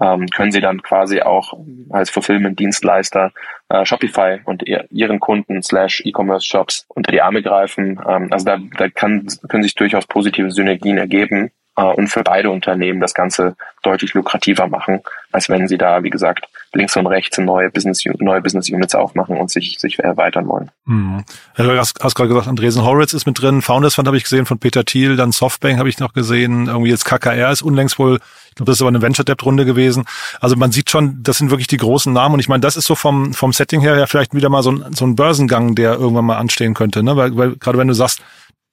ähm, 0.00 0.26
können 0.28 0.52
sie 0.52 0.60
dann 0.60 0.82
quasi 0.82 1.20
auch 1.20 1.54
als 1.90 2.10
Fulfillment-Dienstleister 2.10 3.32
äh, 3.68 3.84
Shopify 3.84 4.40
und 4.44 4.66
ihr, 4.66 4.86
ihren 4.90 5.20
Kunden 5.20 5.62
slash 5.62 6.02
E-Commerce-Shops 6.04 6.86
unter 6.88 7.12
die 7.12 7.22
Arme 7.22 7.42
greifen. 7.42 8.00
Ähm, 8.06 8.28
also 8.30 8.44
da, 8.44 8.58
da 8.76 8.88
kann, 8.88 9.26
können 9.48 9.62
sich 9.62 9.74
durchaus 9.74 10.06
positive 10.06 10.50
Synergien 10.50 10.98
ergeben 10.98 11.50
und 11.82 12.08
für 12.08 12.22
beide 12.22 12.50
Unternehmen 12.50 13.00
das 13.00 13.14
Ganze 13.14 13.56
deutlich 13.82 14.14
lukrativer 14.14 14.68
machen, 14.68 15.00
als 15.32 15.48
wenn 15.48 15.66
sie 15.66 15.76
da, 15.76 16.02
wie 16.02 16.10
gesagt, 16.10 16.46
links 16.72 16.96
und 16.96 17.06
rechts 17.06 17.36
neue 17.38 17.70
Business, 17.70 18.04
neue 18.18 18.40
Business 18.40 18.70
Units 18.70 18.94
aufmachen 18.94 19.36
und 19.36 19.50
sich, 19.50 19.78
sich 19.78 19.98
erweitern 19.98 20.46
wollen. 20.46 20.70
Mhm. 20.86 21.24
Du 21.56 21.78
hast, 21.78 21.98
hast 22.02 22.14
gerade 22.14 22.28
gesagt, 22.28 22.48
Andresen 22.48 22.84
Horowitz 22.84 23.12
ist 23.12 23.26
mit 23.26 23.40
drin, 23.40 23.62
Founders 23.62 23.94
Fund 23.96 24.06
habe 24.06 24.16
ich 24.16 24.22
gesehen 24.22 24.46
von 24.46 24.58
Peter 24.58 24.84
Thiel, 24.84 25.16
dann 25.16 25.32
Softbank 25.32 25.78
habe 25.78 25.88
ich 25.88 25.98
noch 25.98 26.12
gesehen, 26.12 26.66
irgendwie 26.66 26.90
jetzt 26.90 27.04
KKR 27.04 27.50
ist 27.50 27.62
unlängst 27.62 27.98
wohl, 27.98 28.20
ich 28.48 28.54
glaube, 28.54 28.70
das 28.70 28.78
ist 28.78 28.82
aber 28.82 28.90
eine 28.90 29.02
Venture 29.02 29.24
Debt 29.24 29.44
Runde 29.44 29.64
gewesen. 29.64 30.04
Also 30.40 30.54
man 30.54 30.70
sieht 30.70 30.88
schon, 30.88 31.22
das 31.24 31.38
sind 31.38 31.50
wirklich 31.50 31.66
die 31.66 31.76
großen 31.76 32.12
Namen 32.12 32.34
und 32.34 32.40
ich 32.40 32.48
meine, 32.48 32.60
das 32.60 32.76
ist 32.76 32.86
so 32.86 32.94
vom, 32.94 33.34
vom 33.34 33.52
Setting 33.52 33.80
her 33.80 33.96
ja 33.98 34.06
vielleicht 34.06 34.32
wieder 34.32 34.48
mal 34.48 34.62
so 34.62 34.70
ein, 34.70 34.94
so 34.94 35.04
ein 35.04 35.16
Börsengang, 35.16 35.74
der 35.74 35.94
irgendwann 35.94 36.24
mal 36.24 36.36
anstehen 36.36 36.74
könnte, 36.74 37.02
ne? 37.02 37.16
weil, 37.16 37.36
weil 37.36 37.56
gerade 37.56 37.78
wenn 37.78 37.88
du 37.88 37.94
sagst, 37.94 38.22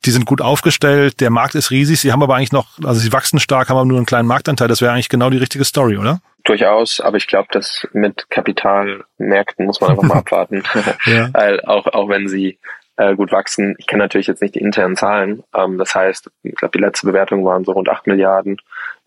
die 0.06 0.12
sind 0.12 0.26
gut 0.26 0.42
aufgestellt, 0.42 1.22
der 1.22 1.30
Markt 1.30 1.56
ist 1.56 1.72
riesig, 1.72 2.00
sie 2.00 2.12
haben 2.12 2.24
aber 2.24 2.36
eigentlich 2.36 2.52
noch, 2.52 2.80
also 2.84 3.00
sie 3.00 3.14
wachsen 3.14 3.40
stark, 3.40 3.70
haben 3.70 3.78
aber 3.78 3.86
nur 3.86 3.98
einen 3.98 4.06
kleinen 4.06 4.28
Marktanteil. 4.28 4.68
Das 4.68 4.82
wäre 4.82 4.92
eigentlich 4.92 5.10
genau 5.10 5.30
die 5.30 5.38
richtige 5.38 5.64
Story, 5.64 5.98
oder? 5.98 6.22
Durchaus, 6.44 7.00
aber 7.00 7.18
ich 7.18 7.28
glaube, 7.28 7.48
dass 7.52 7.88
mit 7.94 8.30
Kapitalmärkten 8.30 9.66
muss 9.66 9.80
man 9.80 9.92
einfach 9.92 10.04
mal 10.04 10.18
abwarten. 10.20 10.64
ja. 11.06 11.30
Weil 11.34 11.62
auch, 11.62 11.86
auch 11.88 12.10
wenn 12.10 12.28
sie 12.28 12.58
äh, 12.98 13.16
gut 13.16 13.32
wachsen, 13.32 13.76
ich 13.78 13.88
kenne 13.88 14.04
natürlich 14.04 14.28
jetzt 14.28 14.42
nicht 14.42 14.56
die 14.56 14.60
internen 14.60 14.96
Zahlen. 14.96 15.44
Ähm, 15.56 15.78
das 15.78 15.94
heißt, 15.94 16.32
ich 16.44 16.56
glaube, 16.56 16.78
die 16.78 16.84
letzte 16.84 17.06
Bewertung 17.06 17.46
waren 17.46 17.64
so 17.64 17.74
rund 17.74 17.90
acht 17.90 18.08
Milliarden. 18.08 18.58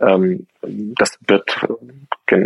Ähm, 0.00 0.46
das 0.62 1.18
wird, 1.26 1.66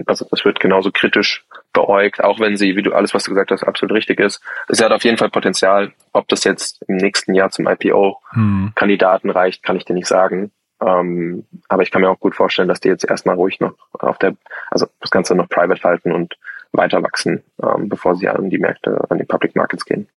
also 0.06 0.26
das 0.30 0.44
wird 0.44 0.60
genauso 0.60 0.90
kritisch 0.90 1.44
beäugt, 1.72 2.22
auch 2.22 2.40
wenn 2.40 2.56
sie, 2.56 2.76
wie 2.76 2.82
du 2.82 2.92
alles, 2.92 3.14
was 3.14 3.24
du 3.24 3.30
gesagt 3.30 3.50
hast, 3.50 3.62
absolut 3.62 3.94
richtig 3.94 4.20
ist. 4.20 4.40
Es 4.68 4.82
hat 4.82 4.92
auf 4.92 5.04
jeden 5.04 5.18
Fall 5.18 5.30
Potenzial. 5.30 5.92
Ob 6.12 6.28
das 6.28 6.44
jetzt 6.44 6.82
im 6.88 6.96
nächsten 6.96 7.34
Jahr 7.34 7.50
zum 7.50 7.68
IPO-Kandidaten 7.68 9.28
hm. 9.28 9.36
reicht, 9.36 9.62
kann 9.62 9.76
ich 9.76 9.84
dir 9.84 9.94
nicht 9.94 10.08
sagen. 10.08 10.50
Ähm, 10.80 11.44
aber 11.68 11.82
ich 11.82 11.90
kann 11.90 12.02
mir 12.02 12.10
auch 12.10 12.20
gut 12.20 12.36
vorstellen, 12.36 12.68
dass 12.68 12.80
die 12.80 12.88
jetzt 12.88 13.04
erstmal 13.04 13.34
ruhig 13.34 13.60
noch 13.60 13.74
auf 13.92 14.18
der, 14.18 14.34
also 14.70 14.86
das 15.00 15.10
Ganze 15.10 15.34
noch 15.34 15.48
private 15.48 15.82
halten 15.82 16.12
und 16.12 16.36
weiter 16.72 17.02
wachsen, 17.02 17.42
ähm, 17.62 17.88
bevor 17.88 18.14
sie 18.14 18.28
an 18.28 18.50
die 18.50 18.58
Märkte, 18.58 19.04
an 19.08 19.18
die 19.18 19.24
Public 19.24 19.56
Markets 19.56 19.84
gehen. 19.84 20.08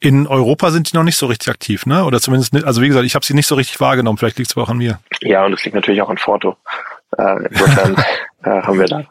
In 0.00 0.26
Europa 0.26 0.70
sind 0.70 0.90
die 0.90 0.96
noch 0.96 1.04
nicht 1.04 1.16
so 1.16 1.26
richtig 1.26 1.50
aktiv, 1.50 1.84
ne? 1.84 2.04
Oder 2.04 2.20
zumindest, 2.20 2.54
nicht, 2.54 2.64
also 2.64 2.80
wie 2.80 2.88
gesagt, 2.88 3.04
ich 3.04 3.14
habe 3.14 3.24
sie 3.24 3.34
nicht 3.34 3.46
so 3.46 3.54
richtig 3.54 3.80
wahrgenommen. 3.80 4.16
Vielleicht 4.16 4.38
liegt 4.38 4.50
es 4.50 4.56
aber 4.56 4.64
auch 4.64 4.70
an 4.70 4.78
mir. 4.78 4.98
Ja, 5.20 5.44
und 5.44 5.52
es 5.52 5.64
liegt 5.64 5.74
natürlich 5.74 6.00
auch 6.00 6.08
an 6.08 6.16
Forto. 6.16 6.56
Äh, 7.16 7.46
insofern 7.50 7.96
äh, 8.44 8.62
haben 8.62 8.78
wir 8.78 8.86
da 8.86 9.04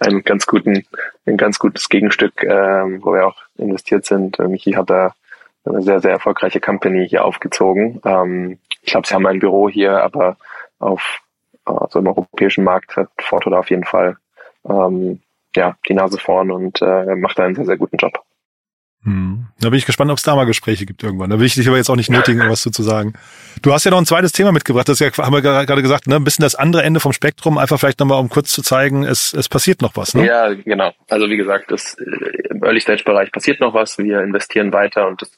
einen 0.00 0.22
ganz 0.24 0.46
guten, 0.46 0.84
ein 1.26 1.36
ganz 1.36 1.58
gutes 1.58 1.88
Gegenstück, 1.88 2.42
äh, 2.42 3.02
wo 3.02 3.12
wir 3.12 3.26
auch 3.26 3.36
investiert 3.56 4.06
sind. 4.06 4.38
Michi 4.38 4.72
hat 4.72 4.90
da 4.90 5.14
eine 5.64 5.82
sehr, 5.82 6.00
sehr 6.00 6.12
erfolgreiche 6.12 6.60
Company 6.60 7.08
hier 7.08 7.24
aufgezogen. 7.24 8.00
Ähm, 8.04 8.58
ich 8.82 8.92
glaube, 8.92 9.06
sie 9.06 9.14
haben 9.14 9.26
ein 9.26 9.38
Büro 9.38 9.68
hier, 9.68 10.02
aber 10.02 10.36
auf 10.78 11.20
also 11.64 11.98
im 11.98 12.06
europäischen 12.06 12.64
Markt 12.64 12.96
hat 12.96 13.10
Forto 13.18 13.50
da 13.50 13.58
auf 13.58 13.70
jeden 13.70 13.84
Fall 13.84 14.16
ähm, 14.68 15.20
ja, 15.54 15.76
die 15.88 15.94
Nase 15.94 16.18
vorn 16.18 16.50
und 16.50 16.80
äh, 16.82 17.14
macht 17.16 17.38
da 17.38 17.44
einen 17.44 17.54
sehr, 17.54 17.66
sehr 17.66 17.76
guten 17.76 17.96
Job. 17.96 18.22
Hm. 19.02 19.46
Da 19.60 19.70
bin 19.70 19.78
ich 19.78 19.86
gespannt, 19.86 20.10
ob 20.10 20.18
es 20.18 20.24
da 20.24 20.36
mal 20.36 20.44
Gespräche 20.44 20.84
gibt 20.84 21.02
irgendwann. 21.02 21.30
Da 21.30 21.38
will 21.38 21.46
ich 21.46 21.54
dich 21.54 21.66
aber 21.68 21.78
jetzt 21.78 21.88
auch 21.88 21.96
nicht 21.96 22.10
nötigen, 22.10 22.46
was 22.50 22.62
zu 22.62 22.82
sagen. 22.82 23.14
Du 23.62 23.72
hast 23.72 23.84
ja 23.84 23.90
noch 23.90 23.98
ein 23.98 24.04
zweites 24.04 24.32
Thema 24.32 24.52
mitgebracht. 24.52 24.88
Das 24.88 25.00
ist 25.00 25.16
ja, 25.16 25.24
haben 25.24 25.32
wir 25.32 25.40
gerade 25.40 25.80
gesagt, 25.80 26.06
ne? 26.06 26.16
ein 26.16 26.24
bisschen 26.24 26.42
das 26.42 26.54
andere 26.54 26.82
Ende 26.82 27.00
vom 27.00 27.14
Spektrum. 27.14 27.56
Einfach 27.56 27.80
vielleicht 27.80 28.00
nochmal, 28.00 28.20
um 28.20 28.28
kurz 28.28 28.52
zu 28.52 28.62
zeigen, 28.62 29.04
es, 29.04 29.32
es 29.32 29.48
passiert 29.48 29.80
noch 29.80 29.96
was. 29.96 30.14
Ne? 30.14 30.26
Ja, 30.26 30.52
genau. 30.52 30.92
Also 31.08 31.30
wie 31.30 31.38
gesagt, 31.38 31.70
das, 31.70 31.94
äh, 31.94 32.48
im 32.50 32.62
Early-Stage-Bereich 32.62 33.32
passiert 33.32 33.60
noch 33.60 33.72
was. 33.72 33.96
Wir 33.96 34.20
investieren 34.20 34.72
weiter 34.72 35.08
und 35.08 35.22
das 35.22 35.30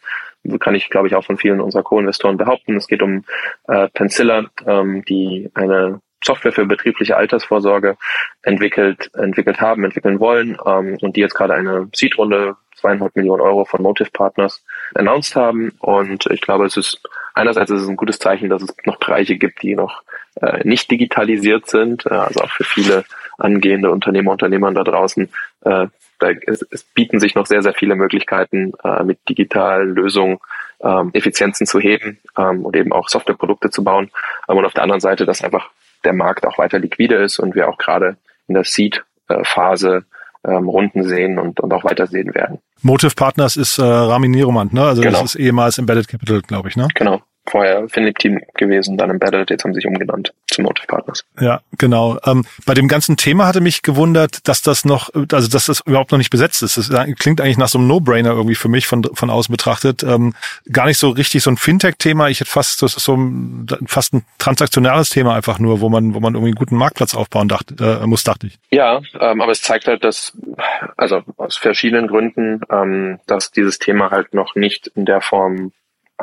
kann 0.59 0.75
ich, 0.75 0.90
glaube 0.90 1.07
ich, 1.07 1.14
auch 1.14 1.25
von 1.25 1.37
vielen 1.37 1.61
unserer 1.61 1.85
Co-Investoren 1.85 2.37
behaupten. 2.37 2.77
Es 2.77 2.88
geht 2.88 3.01
um 3.01 3.25
äh, 3.68 3.88
Pencilla, 3.90 4.46
ähm, 4.66 5.05
die 5.05 5.51
eine 5.55 6.01
Software 6.25 6.53
für 6.53 6.66
betriebliche 6.66 7.16
Altersvorsorge 7.16 7.96
entwickelt, 8.42 9.11
entwickelt 9.14 9.61
haben, 9.61 9.85
entwickeln 9.85 10.20
wollen 10.20 10.57
ähm, 10.66 10.98
und 11.01 11.16
die 11.16 11.20
jetzt 11.20 11.35
gerade 11.35 11.55
eine 11.55 11.88
Seed-Runde 11.94 12.57
zweieinhalb 12.83 13.16
Millionen 13.16 13.40
Euro 13.40 13.64
von 13.64 13.83
Motive 13.83 14.11
Partners 14.12 14.62
announced 14.95 15.37
haben. 15.37 15.73
Und 15.79 16.27
ich 16.27 16.40
glaube, 16.40 16.66
es 16.66 16.77
ist 16.77 17.01
einerseits 17.35 17.71
ist 17.71 17.83
es 17.83 17.88
ein 17.88 17.97
gutes 17.97 18.18
Zeichen, 18.18 18.51
dass 18.51 18.62
es 18.62 18.75
noch 18.85 18.99
Bereiche 18.99 19.37
gibt, 19.37 19.62
die 19.62 19.75
noch 19.75 20.03
äh, 20.40 20.66
nicht 20.66 20.90
digitalisiert 20.90 21.68
sind. 21.68 22.05
Äh, 22.07 22.11
also 22.14 22.40
auch 22.40 22.51
für 22.51 22.64
viele 22.64 23.05
angehende 23.38 23.90
Unternehmer, 23.90 24.33
Unternehmer 24.33 24.73
da 24.73 24.85
draußen. 24.85 25.29
Äh, 25.62 25.87
da, 26.18 26.31
es, 26.47 26.62
es 26.71 26.83
bieten 26.83 27.21
sich 27.21 27.35
noch 27.35 27.47
sehr, 27.47 27.62
sehr 27.62 27.75
viele 27.75 27.95
Möglichkeiten, 27.95 28.73
äh, 28.85 29.03
mit 29.03 29.18
digitalen 29.29 29.95
Lösungen 29.95 30.38
ähm, 30.81 31.11
Effizienzen 31.14 31.66
zu 31.66 31.81
heben 31.81 32.18
ähm, 32.37 32.64
und 32.64 32.77
eben 32.77 32.92
auch 32.92 33.09
Softwareprodukte 33.09 33.71
zu 33.71 33.85
bauen. 33.85 34.11
Ähm, 34.49 34.57
und 34.57 34.64
auf 34.64 34.75
der 34.75 34.83
anderen 34.83 35.01
Seite, 35.01 35.25
dass 35.25 35.42
einfach 35.42 35.71
der 36.05 36.12
Markt 36.12 36.47
auch 36.47 36.59
weiter 36.59 36.79
liquide 36.79 37.16
ist 37.16 37.38
und 37.38 37.55
wir 37.55 37.68
auch 37.68 37.79
gerade 37.79 38.16
in 38.49 38.55
der 38.55 38.64
Seed-Phase 38.64 40.05
ähm, 40.44 40.68
Runden 40.68 41.05
sehen 41.05 41.38
und, 41.38 41.61
und 41.61 41.72
auch 41.72 41.85
weiter 41.85 42.07
sehen 42.07 42.35
werden. 42.35 42.59
Motive 42.83 43.14
Partners 43.14 43.57
ist 43.57 43.78
äh, 43.78 43.83
Rami 43.83 44.28
Niromand, 44.28 44.72
ne? 44.72 44.83
Also 44.83 45.02
genau. 45.02 45.20
das 45.20 45.35
ist 45.35 45.40
ehemals 45.40 45.78
Embedded 45.78 46.09
Capital, 46.09 46.42
glaube 46.42 46.68
ich, 46.68 46.76
ne? 46.76 46.88
Genau. 46.94 47.20
Vorher 47.46 47.88
Philip-Team 47.88 48.40
gewesen, 48.55 48.96
dann 48.96 49.11
Embedded, 49.11 49.50
jetzt 49.50 49.64
haben 49.64 49.72
sie 49.72 49.78
sich 49.78 49.87
umgenannt 49.87 50.33
zu 50.46 50.62
Motive 50.62 50.87
Partners. 50.87 51.24
Ja, 51.40 51.61
genau. 51.78 52.18
Ähm, 52.24 52.44
bei 52.66 52.74
dem 52.74 52.88
ganzen 52.88 53.16
Thema 53.16 53.46
hatte 53.46 53.61
mich 53.61 53.83
gewundert, 53.83 54.46
dass 54.48 54.62
das 54.62 54.85
noch, 54.85 55.11
also 55.14 55.48
dass 55.48 55.66
das 55.66 55.81
überhaupt 55.81 56.12
noch 56.12 56.18
nicht 56.18 56.31
besetzt 56.31 56.62
ist. 56.62 56.76
Das 56.76 57.07
klingt 57.18 57.40
eigentlich 57.40 57.59
nach 57.59 57.68
so 57.68 57.78
einem 57.78 57.88
No-Brainer 57.88 58.31
irgendwie 58.31 58.55
für 58.55 58.68
mich 58.68 58.87
von, 58.87 59.02
von 59.14 59.31
außen 59.31 59.52
betrachtet. 59.52 60.02
Ähm, 60.02 60.35
gar 60.70 60.87
nicht 60.87 60.98
so 60.98 61.11
richtig 61.11 61.42
so 61.42 61.50
ein 61.50 61.57
Fintech-Thema. 61.57 62.28
Ich 62.28 62.40
hätte 62.40 62.50
fast, 62.50 62.83
das 62.83 62.96
ist 62.96 63.05
so 63.05 63.16
ein, 63.16 63.66
fast 63.87 64.14
ein 64.14 64.24
transaktionales 64.38 65.11
Thema 65.11 65.35
einfach 65.35 65.59
nur, 65.59 65.81
wo 65.81 65.88
man, 65.88 66.14
wo 66.14 66.20
man 66.20 66.35
irgendwie 66.35 66.50
einen 66.50 66.57
guten 66.57 66.76
Marktplatz 66.76 67.14
aufbauen 67.14 67.48
dacht, 67.48 67.81
äh, 67.81 68.07
muss, 68.07 68.24
dachte 68.24 68.46
ich. 68.46 68.59
Ja, 68.70 69.00
ähm, 69.18 69.40
aber 69.40 69.52
es 69.52 69.62
zeigt 69.62 69.88
halt, 69.88 70.05
dass, 70.05 70.37
also 70.96 71.22
aus 71.37 71.57
verschiedenen 71.57 72.07
Gründen, 72.07 72.61
ähm, 72.70 73.18
dass 73.26 73.50
dieses 73.50 73.78
Thema 73.78 74.11
halt 74.11 74.35
noch 74.35 74.55
nicht 74.55 74.87
in 74.94 75.05
der 75.05 75.20
Form 75.20 75.72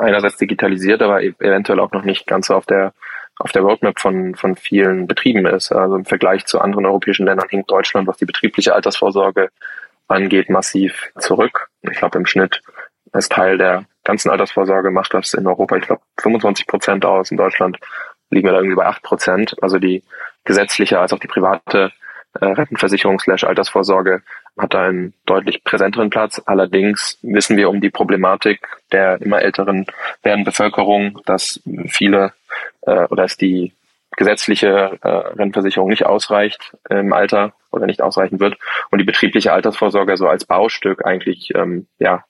einerseits 0.00 0.36
digitalisiert, 0.36 1.02
aber 1.02 1.22
e- 1.22 1.34
eventuell 1.38 1.80
auch 1.80 1.92
noch 1.92 2.04
nicht 2.04 2.26
ganz 2.26 2.50
auf 2.50 2.66
der 2.66 2.92
auf 3.38 3.52
der 3.52 3.62
Roadmap 3.62 3.98
von, 3.98 4.34
von 4.34 4.54
vielen 4.54 5.06
Betrieben 5.06 5.46
ist. 5.46 5.72
Also 5.72 5.96
im 5.96 6.04
Vergleich 6.04 6.44
zu 6.44 6.60
anderen 6.60 6.84
europäischen 6.84 7.24
Ländern 7.24 7.48
hinkt 7.48 7.70
Deutschland, 7.70 8.06
was 8.06 8.18
die 8.18 8.26
betriebliche 8.26 8.74
Altersvorsorge 8.74 9.48
angeht, 10.08 10.50
massiv 10.50 11.10
zurück. 11.18 11.70
Ich 11.80 11.96
glaube, 11.96 12.18
im 12.18 12.26
Schnitt 12.26 12.60
als 13.12 13.30
Teil 13.30 13.56
der 13.56 13.86
ganzen 14.04 14.30
Altersvorsorge 14.30 14.90
macht 14.90 15.14
das 15.14 15.32
in 15.32 15.46
Europa, 15.46 15.76
ich 15.76 15.86
glaube, 15.86 16.02
25 16.20 16.66
Prozent 16.66 17.04
aus. 17.06 17.30
In 17.30 17.38
Deutschland 17.38 17.78
liegen 18.28 18.46
wir 18.46 18.52
da 18.52 18.58
irgendwie 18.58 18.76
bei 18.76 18.86
8 18.86 19.02
Prozent. 19.02 19.56
Also 19.62 19.78
die 19.78 20.02
gesetzliche 20.44 21.00
als 21.00 21.12
auch 21.14 21.18
die 21.18 21.26
private 21.26 21.92
äh, 22.40 22.44
Rentenversicherung 22.44 23.18
slash 23.20 23.44
Altersvorsorge 23.44 24.22
hat 24.58 24.74
da 24.74 24.88
einen 24.88 25.14
deutlich 25.26 25.64
präsenteren 25.64 26.10
Platz. 26.10 26.40
Allerdings 26.44 27.18
wissen 27.22 27.56
wir 27.56 27.70
um 27.70 27.80
die 27.80 27.90
Problematik 27.90 28.60
der 28.92 29.20
immer 29.22 29.40
älteren 29.42 29.86
werden 30.22 30.44
Bevölkerung, 30.44 31.20
dass 31.26 31.60
viele 31.86 32.32
äh, 32.82 33.04
oder 33.06 33.22
dass 33.22 33.36
die 33.36 33.72
gesetzliche 34.16 34.98
äh, 35.02 35.08
Rentenversicherung 35.08 35.88
nicht 35.88 36.04
ausreicht 36.04 36.76
im 36.88 37.12
Alter 37.12 37.52
oder 37.70 37.86
nicht 37.86 38.02
ausreichen 38.02 38.40
wird 38.40 38.58
und 38.90 38.98
die 38.98 39.04
betriebliche 39.04 39.52
Altersvorsorge 39.52 40.16
so 40.16 40.26
als 40.26 40.44
Baustück 40.44 41.06
eigentlich 41.06 41.54
ähm, 41.54 41.86
ja 41.98 42.24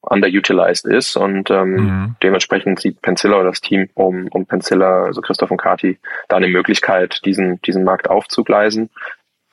underutilized 0.00 0.84
ist 0.84 1.16
und 1.16 1.50
ähm, 1.50 1.74
mhm. 1.74 2.16
dementsprechend 2.22 2.80
sieht 2.80 3.00
Pencilla 3.02 3.36
oder 3.36 3.50
das 3.50 3.60
Team 3.60 3.88
um, 3.94 4.26
um 4.32 4.46
Pencilla, 4.46 5.04
also 5.04 5.20
Christoph 5.20 5.52
und 5.52 5.58
Kati, 5.58 5.98
da 6.28 6.36
eine 6.36 6.48
Möglichkeit, 6.48 7.24
diesen, 7.24 7.62
diesen 7.62 7.84
Markt 7.84 8.10
aufzugleisen 8.10 8.90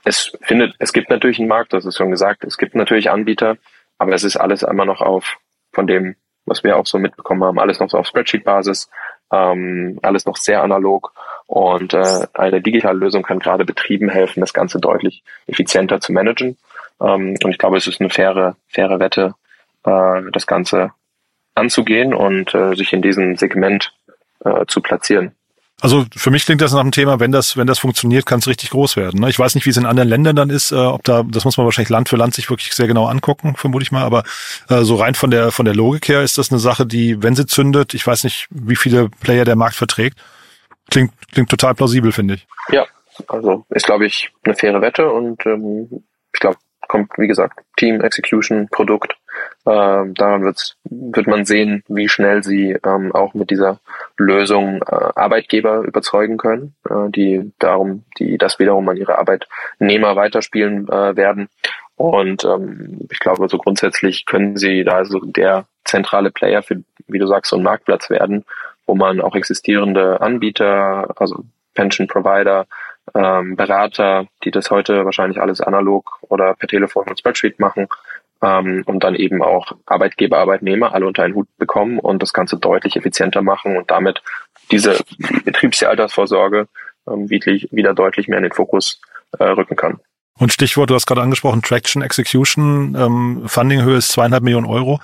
es 0.04 0.32
findet, 0.42 0.76
es 0.80 0.94
gibt 0.94 1.10
natürlich 1.10 1.40
einen 1.40 1.48
Markt, 1.48 1.74
das 1.74 1.86
ist 1.86 1.98
schon 1.98 2.12
gesagt, 2.12 2.44
es 2.44 2.58
gibt 2.58 2.76
natürlich 2.76 3.10
Anbieter, 3.10 3.58
aber 3.98 4.14
es 4.14 4.24
ist 4.24 4.38
alles 4.38 4.64
immer 4.64 4.86
noch 4.86 5.02
auf 5.02 5.38
von 5.72 5.88
dem, 5.88 6.16
was 6.46 6.64
wir 6.64 6.78
auch 6.78 6.86
so 6.86 6.98
mitbekommen 6.98 7.44
haben, 7.44 7.60
alles 7.60 7.80
noch 7.80 7.90
so 7.90 7.98
auf 7.98 8.08
Spreadsheet-Basis, 8.08 8.90
ähm, 9.32 10.00
alles 10.02 10.26
noch 10.26 10.38
sehr 10.38 10.64
analog 10.64 11.14
und 11.46 11.94
äh, 11.94 12.28
eine 12.34 12.62
digitale 12.62 12.98
Lösung 12.98 13.24
kann 13.24 13.40
gerade 13.40 13.66
Betrieben 13.66 14.10
helfen, 14.10 14.40
das 14.40 14.54
Ganze 14.54 14.80
deutlich 14.80 15.24
effizienter 15.48 16.00
zu 16.00 16.12
managen. 16.12 16.58
Ähm, 17.02 17.38
und 17.44 17.52
ich 17.52 17.58
glaube, 17.58 17.78
es 17.78 17.88
ist 17.88 18.02
eine 18.02 18.10
faire, 18.10 18.56
faire 18.68 19.00
Wette, 19.00 19.36
äh, 19.84 20.22
das 20.32 20.48
Ganze 20.48 20.92
anzugehen 21.56 22.14
und 22.14 22.54
äh, 22.56 22.76
sich 22.76 22.94
in 22.94 23.02
diesem 23.02 23.36
Segment 23.36 23.94
äh, 24.44 24.66
zu 24.68 24.82
platzieren. 24.82 25.36
Also 25.82 26.06
für 26.16 26.30
mich 26.30 26.46
klingt 26.46 26.62
das 26.62 26.74
nach 26.74 26.82
einem 26.82 26.92
Thema, 26.92 27.20
wenn 27.20 27.32
das, 27.32 27.56
wenn 27.56 27.68
das 27.68 27.80
funktioniert, 27.80 28.26
kann 28.26 28.40
es 28.40 28.48
richtig 28.48 28.72
groß 28.72 28.98
werden. 28.98 29.22
Ne? 29.22 29.30
Ich 29.30 29.40
weiß 29.40 29.56
nicht, 29.56 29.66
wie 29.66 29.70
es 29.70 29.78
in 29.78 29.86
anderen 29.86 30.10
Ländern 30.10 30.36
dann 30.36 30.50
ist, 30.50 30.72
äh, 30.72 30.76
ob 30.76 31.04
da, 31.04 31.24
das 31.24 31.46
muss 31.46 31.58
man 31.58 31.66
wahrscheinlich 31.66 31.90
Land 31.90 32.10
für 32.10 32.18
Land 32.18 32.34
sich 32.34 32.50
wirklich 32.50 32.74
sehr 32.74 32.88
genau 32.88 33.08
angucken, 33.08 33.56
vermute 33.56 33.84
ich 33.84 33.92
mal. 33.92 34.04
Aber 34.04 34.24
äh, 34.70 34.82
so 34.82 34.96
rein 34.96 35.16
von 35.16 35.32
der 35.32 35.52
von 35.52 35.66
der 35.66 35.76
Logik 35.76 36.10
her 36.10 36.22
ist 36.22 36.38
das 36.38 36.52
eine 36.52 36.60
Sache, 36.60 36.86
die, 36.86 37.24
wenn 37.24 37.36
sie 37.36 37.46
zündet, 37.46 37.94
ich 37.94 38.06
weiß 38.06 38.26
nicht, 38.26 38.48
wie 38.50 38.76
viele 38.76 39.10
Player 39.10 39.46
der 39.46 39.56
Markt 39.56 39.76
verträgt, 39.76 40.20
klingt 40.90 41.14
klingt 41.32 41.50
total 41.50 41.76
plausibel, 41.76 42.12
finde 42.12 42.36
ich. 42.36 42.48
Ja, 42.72 42.86
also 43.28 43.66
ist 43.70 43.86
glaube 43.86 44.06
ich 44.06 44.32
eine 44.44 44.56
faire 44.56 44.82
Wette 44.82 45.10
und 45.10 45.46
ähm, 45.46 46.04
ich 46.34 46.40
glaube 46.40 46.58
kommt, 46.90 47.12
wie 47.18 47.28
gesagt, 47.28 47.62
Team, 47.78 48.02
Execution, 48.02 48.68
Produkt. 48.70 49.16
Ähm, 49.66 50.14
daran 50.16 50.44
wird's, 50.44 50.76
wird 50.84 51.28
man 51.28 51.46
sehen, 51.46 51.84
wie 51.88 52.10
schnell 52.10 52.44
sie 52.44 52.78
ähm, 52.86 53.14
auch 53.14 53.34
mit 53.34 53.52
dieser 53.52 53.80
Lösung 54.18 54.82
äh, 54.82 55.10
Arbeitgeber 55.16 55.84
überzeugen 55.84 56.38
können, 56.38 56.76
äh, 56.90 57.10
die 57.10 57.54
darum, 57.60 58.04
die 58.18 58.38
das 58.38 58.60
wiederum 58.60 58.90
an 58.90 58.98
ihre 58.98 59.18
Arbeitnehmer 59.18 60.18
weiterspielen 60.18 60.90
äh, 60.90 61.16
werden. 61.16 61.48
Und 61.96 62.44
ähm, 62.44 63.08
ich 63.12 63.20
glaube, 63.20 63.48
so 63.48 63.58
grundsätzlich 63.58 64.26
können 64.26 64.58
sie 64.58 64.84
da 64.84 64.94
also 64.98 65.20
der 65.20 65.66
zentrale 65.86 66.32
Player 66.32 66.64
für, 66.64 66.84
wie 67.08 67.20
du 67.20 67.28
sagst, 67.28 67.52
so 67.52 67.58
ein 67.58 67.64
Marktplatz 67.64 68.10
werden, 68.10 68.46
wo 68.86 68.96
man 68.96 69.22
auch 69.22 69.36
existierende 69.36 70.20
Anbieter, 70.20 71.14
also 71.18 71.44
Pension 71.76 72.08
Provider, 72.08 72.66
ähm, 73.16 73.56
Berater, 73.56 74.28
die 74.44 74.52
das 74.52 74.72
heute 74.72 75.06
wahrscheinlich 75.06 75.42
alles 75.42 75.62
analog 75.62 76.20
oder 76.22 76.54
per 76.54 76.68
Telefon 76.68 77.08
und 77.08 77.20
Spreadsheet 77.20 77.60
machen 77.60 77.88
ähm, 78.42 78.84
und 78.86 79.04
dann 79.04 79.16
eben 79.16 79.42
auch 79.42 79.72
Arbeitgeber, 79.86 80.38
Arbeitnehmer 80.38 80.94
alle 80.94 81.08
unter 81.08 81.24
einen 81.24 81.36
Hut 81.36 81.48
bekommen 81.58 82.00
und 82.00 82.22
das 82.22 82.34
Ganze 82.34 82.58
deutlich 82.58 82.96
effizienter 82.96 83.42
machen 83.42 83.78
und 83.78 83.92
damit 83.92 84.22
diese 84.72 84.98
betriebliche 85.46 85.90
Altersvorsorge 85.90 86.68
ähm, 87.08 87.30
wieder 87.30 87.94
deutlich 87.94 88.28
mehr 88.28 88.38
in 88.38 88.44
den 88.44 88.54
Fokus 88.54 89.02
äh, 89.38 89.44
rücken 89.44 89.76
kann. 89.76 90.00
Und 90.38 90.54
Stichwort, 90.54 90.90
du 90.90 90.96
hast 90.96 91.06
gerade 91.06 91.22
angesprochen, 91.22 91.62
Traction 91.62 92.02
Execution, 92.02 92.96
ähm, 92.98 93.44
Fundinghöhe 93.46 93.98
ist 93.98 94.10
zweieinhalb 94.10 94.44
Millionen 94.44 94.68
Euro 94.68 95.00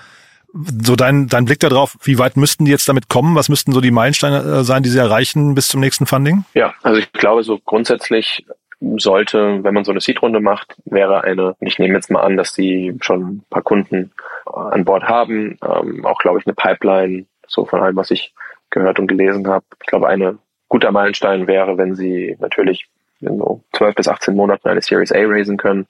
so 0.56 0.96
dein, 0.96 1.28
dein 1.28 1.46
Blick 1.46 1.60
darauf, 1.60 1.98
wie 2.04 2.18
weit 2.18 2.38
müssten 2.38 2.66
die 2.66 2.72
jetzt 2.72 2.88
damit 2.88 3.10
kommen? 3.10 3.36
Was 3.36 3.50
müssten 3.50 3.74
so 3.74 3.82
die 3.82 3.92
Meilensteine 3.92 4.38
äh, 4.38 4.64
sein, 4.64 4.84
die 4.84 4.90
sie 4.90 5.00
erreichen 5.00 5.54
bis 5.54 5.68
zum 5.68 5.82
nächsten 5.82 6.06
Funding? 6.06 6.46
Ja, 6.54 6.74
also 6.82 7.00
ich 7.00 7.12
glaube, 7.12 7.44
so 7.44 7.60
grundsätzlich 7.60 8.46
sollte, 8.98 9.64
wenn 9.64 9.74
man 9.74 9.84
so 9.84 9.92
eine 9.92 10.02
Seed-Runde 10.02 10.40
macht, 10.40 10.76
wäre 10.86 11.24
eine, 11.24 11.56
ich 11.60 11.80
nehme 11.80 11.96
jetzt 11.96 12.12
mal 12.12 12.22
an, 12.22 12.38
dass 12.38 12.54
die 12.54 12.96
schon 13.02 13.22
ein 13.22 13.46
paar 13.50 13.64
Kunden 13.64 14.12
an 14.46 14.86
Bord 14.86 15.04
haben, 15.04 15.58
ähm, 15.64 16.06
auch 16.06 16.20
glaube 16.20 16.40
ich 16.40 16.46
eine 16.46 16.54
Pipeline, 16.54 17.26
so 17.48 17.66
von 17.66 17.82
allem, 17.82 17.96
was 17.96 18.12
ich 18.12 18.34
gehört 18.70 19.00
und 19.00 19.08
gelesen 19.08 19.48
habe. 19.48 19.66
Ich 19.82 19.88
glaube, 19.88 20.08
eine 20.08 20.38
guter 20.70 20.92
Meilenstein 20.92 21.48
wäre, 21.48 21.78
wenn 21.78 21.96
sie 21.96 22.36
natürlich 22.40 22.88
in 23.22 23.38
so 23.38 23.62
12 23.74 23.96
bis 23.96 24.08
18 24.08 24.36
Monaten 24.36 24.68
eine 24.68 24.82
Series 24.82 25.12
A 25.12 25.20
raisen 25.20 25.58
können 25.58 25.88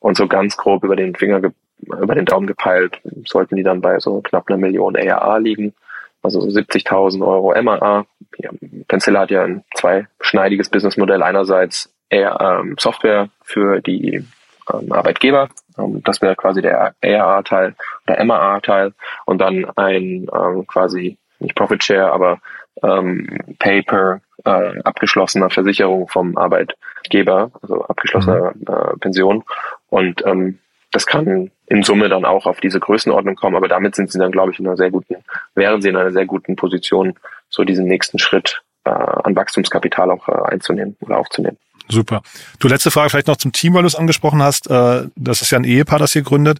und 0.00 0.16
so 0.16 0.26
ganz 0.26 0.56
grob 0.56 0.84
über 0.84 0.96
den 0.96 1.14
Finger 1.14 1.40
über 1.78 2.14
den 2.14 2.24
Daumen 2.24 2.46
gepeilt, 2.46 3.00
sollten 3.26 3.56
die 3.56 3.62
dann 3.62 3.80
bei 3.80 3.98
so 3.98 4.20
knapp 4.20 4.48
einer 4.48 4.58
Million 4.58 4.96
ARA 4.96 5.36
liegen, 5.38 5.74
also 6.22 6.40
70.000 6.40 7.26
Euro 7.26 7.60
MAA. 7.60 8.06
Ja, 8.38 8.50
Pencil 8.88 9.18
hat 9.18 9.30
ja 9.30 9.44
ein 9.44 9.64
zweischneidiges 9.74 10.70
Businessmodell. 10.70 11.22
Einerseits 11.22 11.92
eher 12.08 12.40
ähm, 12.40 12.76
Software 12.78 13.28
für 13.42 13.80
die 13.80 14.24
ähm, 14.72 14.92
Arbeitgeber, 14.92 15.48
ähm, 15.78 16.02
das 16.04 16.22
wäre 16.22 16.36
quasi 16.36 16.62
der 16.62 16.94
ARA-Teil 17.02 17.74
oder 18.06 18.24
MAA-Teil 18.24 18.92
und 19.26 19.38
dann 19.38 19.66
ein 19.76 20.28
ähm, 20.34 20.66
quasi 20.66 21.18
nicht 21.40 21.54
Profit 21.54 21.82
Share, 21.84 22.12
aber 22.12 22.40
ähm, 22.82 23.38
Paper 23.58 24.20
äh, 24.44 24.80
abgeschlossener 24.82 25.50
Versicherung 25.50 26.08
vom 26.08 26.36
Arbeitgeber, 26.36 27.50
also 27.62 27.82
abgeschlossener 27.82 28.52
mhm. 28.54 28.66
äh, 28.66 28.96
Pension. 28.98 29.44
Und 29.88 30.24
ähm, 30.26 30.58
das 30.90 31.06
kann 31.06 31.50
in 31.66 31.82
Summe 31.82 32.08
dann 32.08 32.24
auch 32.24 32.46
auf 32.46 32.60
diese 32.60 32.80
Größenordnung 32.80 33.36
kommen, 33.36 33.56
aber 33.56 33.68
damit 33.68 33.94
sind 33.94 34.10
sie 34.10 34.18
dann, 34.18 34.32
glaube 34.32 34.52
ich, 34.52 34.58
in 34.58 34.66
einer 34.66 34.76
sehr 34.76 34.90
guten, 34.90 35.16
wären 35.54 35.80
sie 35.80 35.88
in 35.88 35.96
einer 35.96 36.12
sehr 36.12 36.26
guten 36.26 36.56
Position, 36.56 37.14
so 37.48 37.64
diesen 37.64 37.86
nächsten 37.86 38.18
Schritt 38.18 38.62
äh, 38.84 38.90
an 38.90 39.34
Wachstumskapital 39.34 40.10
auch 40.10 40.28
äh, 40.28 40.52
einzunehmen 40.52 40.96
oder 41.00 41.18
aufzunehmen. 41.18 41.56
Super. 41.88 42.22
Du, 42.58 42.68
letzte 42.68 42.90
Frage 42.90 43.10
vielleicht 43.10 43.26
noch 43.26 43.36
zum 43.36 43.52
Team, 43.52 43.74
weil 43.74 43.82
du 43.82 43.88
es 43.88 43.94
angesprochen 43.96 44.42
hast. 44.42 44.70
Äh, 44.70 45.08
das 45.16 45.42
ist 45.42 45.50
ja 45.50 45.58
ein 45.58 45.64
Ehepaar, 45.64 45.98
das 45.98 46.12
hier 46.12 46.22
gründet. 46.22 46.58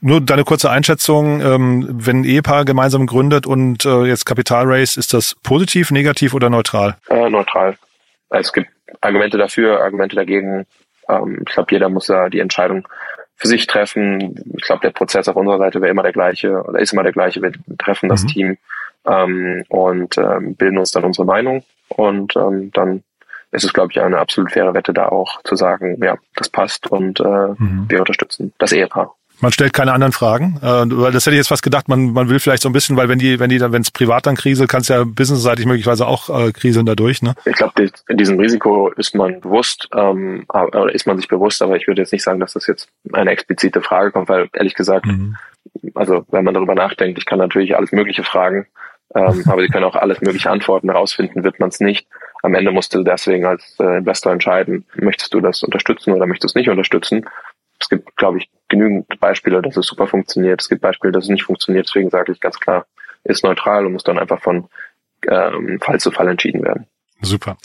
Nur 0.00 0.20
deine 0.20 0.44
kurze 0.44 0.70
Einschätzung, 0.70 1.40
ähm, 1.40 1.86
wenn 1.90 2.20
ein 2.20 2.24
Ehepaar 2.24 2.64
gemeinsam 2.64 3.06
gründet 3.06 3.46
und 3.46 3.84
äh, 3.84 4.04
jetzt 4.04 4.26
Kapital 4.26 4.64
Race, 4.66 4.96
ist 4.96 5.14
das 5.14 5.34
positiv, 5.42 5.90
negativ 5.90 6.34
oder 6.34 6.50
neutral? 6.50 6.96
Äh, 7.08 7.30
neutral. 7.30 7.76
Es 8.30 8.52
gibt 8.52 8.68
Argumente 9.00 9.38
dafür, 9.38 9.82
Argumente 9.82 10.14
dagegen. 10.14 10.66
Ähm, 11.08 11.42
ich 11.46 11.54
glaube, 11.54 11.72
jeder 11.72 11.88
muss 11.88 12.06
da 12.06 12.28
die 12.28 12.40
Entscheidung 12.40 12.86
für 13.38 13.46
sich 13.48 13.66
treffen. 13.66 14.34
Ich 14.56 14.64
glaube, 14.64 14.82
der 14.82 14.90
Prozess 14.90 15.28
auf 15.28 15.36
unserer 15.36 15.58
Seite 15.58 15.80
wäre 15.80 15.90
immer 15.90 16.02
der 16.02 16.12
gleiche 16.12 16.62
oder 16.62 16.80
ist 16.80 16.92
immer 16.92 17.04
der 17.04 17.12
gleiche. 17.12 17.40
Wir 17.40 17.52
treffen 17.78 18.08
das 18.08 18.24
mhm. 18.24 18.28
Team 18.28 18.58
ähm, 19.06 19.64
und 19.68 20.18
ähm, 20.18 20.56
bilden 20.56 20.78
uns 20.78 20.90
dann 20.90 21.04
unsere 21.04 21.24
Meinung 21.24 21.64
und 21.88 22.36
ähm, 22.36 22.70
dann 22.72 23.04
ist 23.50 23.64
es, 23.64 23.72
glaube 23.72 23.92
ich, 23.92 24.00
eine 24.00 24.18
absolut 24.18 24.52
faire 24.52 24.74
Wette 24.74 24.92
da 24.92 25.08
auch 25.08 25.40
zu 25.42 25.56
sagen, 25.56 25.98
ja, 26.02 26.18
das 26.34 26.50
passt 26.50 26.90
und 26.90 27.20
äh, 27.20 27.54
mhm. 27.56 27.86
wir 27.88 28.00
unterstützen 28.00 28.52
das 28.58 28.72
Ehepaar. 28.72 29.14
Man 29.40 29.52
stellt 29.52 29.72
keine 29.72 29.92
anderen 29.92 30.12
Fragen. 30.12 30.58
Äh, 30.62 31.12
das 31.12 31.26
hätte 31.26 31.30
ich 31.30 31.38
jetzt 31.38 31.48
fast 31.48 31.62
gedacht, 31.62 31.88
man, 31.88 32.12
man 32.12 32.28
will 32.28 32.40
vielleicht 32.40 32.62
so 32.62 32.68
ein 32.68 32.72
bisschen, 32.72 32.96
weil 32.96 33.08
wenn 33.08 33.18
die, 33.18 33.38
wenn 33.38 33.50
die 33.50 33.58
dann, 33.58 33.72
wenn 33.72 33.82
es 33.82 33.90
privat 33.90 34.26
dann 34.26 34.34
kriselt, 34.34 34.68
kann 34.68 34.80
es 34.80 34.88
ja 34.88 35.04
businessseitig 35.04 35.66
möglicherweise 35.66 36.06
auch 36.06 36.28
äh, 36.28 36.52
kriseln 36.52 36.86
dadurch, 36.86 37.22
ne? 37.22 37.34
Ich 37.44 37.54
glaube, 37.54 37.90
in 38.08 38.16
diesem 38.16 38.38
Risiko 38.40 38.88
ist 38.90 39.14
man 39.14 39.40
bewusst, 39.40 39.88
ähm, 39.94 40.44
oder 40.48 40.92
ist 40.92 41.06
man 41.06 41.16
sich 41.16 41.28
bewusst, 41.28 41.62
aber 41.62 41.76
ich 41.76 41.86
würde 41.86 42.02
jetzt 42.02 42.12
nicht 42.12 42.24
sagen, 42.24 42.40
dass 42.40 42.54
das 42.54 42.66
jetzt 42.66 42.88
eine 43.12 43.30
explizite 43.30 43.80
Frage 43.80 44.10
kommt, 44.10 44.28
weil 44.28 44.48
ehrlich 44.54 44.74
gesagt, 44.74 45.06
mhm. 45.06 45.36
also 45.94 46.24
wenn 46.30 46.44
man 46.44 46.54
darüber 46.54 46.74
nachdenkt, 46.74 47.18
ich 47.18 47.26
kann 47.26 47.38
natürlich 47.38 47.76
alles 47.76 47.92
Mögliche 47.92 48.24
fragen. 48.24 48.66
Ähm, 49.14 49.44
aber 49.48 49.62
sie 49.62 49.68
können 49.68 49.84
auch 49.84 49.96
alles 49.96 50.20
mögliche 50.20 50.50
antworten. 50.50 50.90
Herausfinden 50.90 51.44
wird 51.44 51.60
man 51.60 51.70
es 51.70 51.80
nicht. 51.80 52.08
Am 52.42 52.54
Ende 52.54 52.72
musst 52.72 52.94
du 52.94 53.02
deswegen 53.02 53.46
als 53.46 53.76
äh, 53.80 53.98
Investor 53.98 54.32
entscheiden, 54.32 54.84
möchtest 54.94 55.32
du 55.34 55.40
das 55.40 55.62
unterstützen 55.62 56.12
oder 56.12 56.26
möchtest 56.26 56.44
du 56.44 56.48
es 56.48 56.54
nicht 56.54 56.68
unterstützen. 56.68 57.24
Es 57.80 57.88
gibt, 57.88 58.16
glaube 58.16 58.38
ich, 58.38 58.50
genügend 58.68 59.20
Beispiele, 59.20 59.62
dass 59.62 59.76
es 59.76 59.86
super 59.86 60.06
funktioniert. 60.06 60.60
Es 60.60 60.68
gibt 60.68 60.82
Beispiele, 60.82 61.12
dass 61.12 61.24
es 61.24 61.30
nicht 61.30 61.44
funktioniert. 61.44 61.86
Deswegen 61.86 62.10
sage 62.10 62.32
ich 62.32 62.40
ganz 62.40 62.58
klar, 62.58 62.86
ist 63.24 63.44
neutral 63.44 63.86
und 63.86 63.92
muss 63.92 64.04
dann 64.04 64.18
einfach 64.18 64.40
von 64.40 64.68
ähm, 65.28 65.78
Fall 65.80 66.00
zu 66.00 66.10
Fall 66.10 66.28
entschieden 66.28 66.62
werden. 66.62 66.86
Super. 67.22 67.56